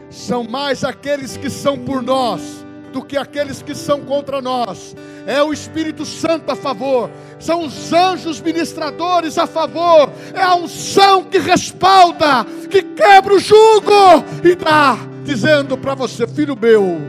São 0.10 0.44
mais 0.44 0.84
aqueles 0.84 1.38
que 1.38 1.50
são 1.50 1.78
por 1.78 2.02
nós 2.02 2.66
do 2.98 3.06
que 3.06 3.16
aqueles 3.16 3.62
que 3.62 3.76
são 3.76 4.02
contra 4.02 4.42
nós. 4.42 4.96
É 5.28 5.44
o 5.44 5.54
Espírito 5.54 6.04
Santo 6.04 6.52
a 6.52 6.56
favor, 6.56 7.12
são 7.40 7.64
os 7.64 7.94
anjos 7.94 8.42
ministradores 8.42 9.38
a 9.38 9.46
favor, 9.46 10.12
é 10.34 10.42
a 10.42 10.56
unção 10.56 11.24
que 11.24 11.38
respalda, 11.38 12.44
que 12.70 12.82
quebra 12.82 13.36
o 13.36 13.40
jugo 13.40 14.24
e 14.44 14.56
dá, 14.56 14.98
dizendo 15.24 15.78
para 15.78 15.94
você, 15.94 16.26
filho 16.26 16.58
meu, 16.60 17.00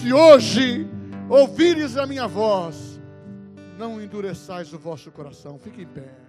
se 0.00 0.12
hoje 0.12 0.86
ouvires 1.28 1.96
a 1.96 2.06
minha 2.06 2.28
voz, 2.28 3.00
não 3.76 4.00
endureçais 4.00 4.72
o 4.72 4.78
vosso 4.78 5.10
coração. 5.10 5.58
Fique 5.58 5.82
em 5.82 5.86
pé. 5.86 6.21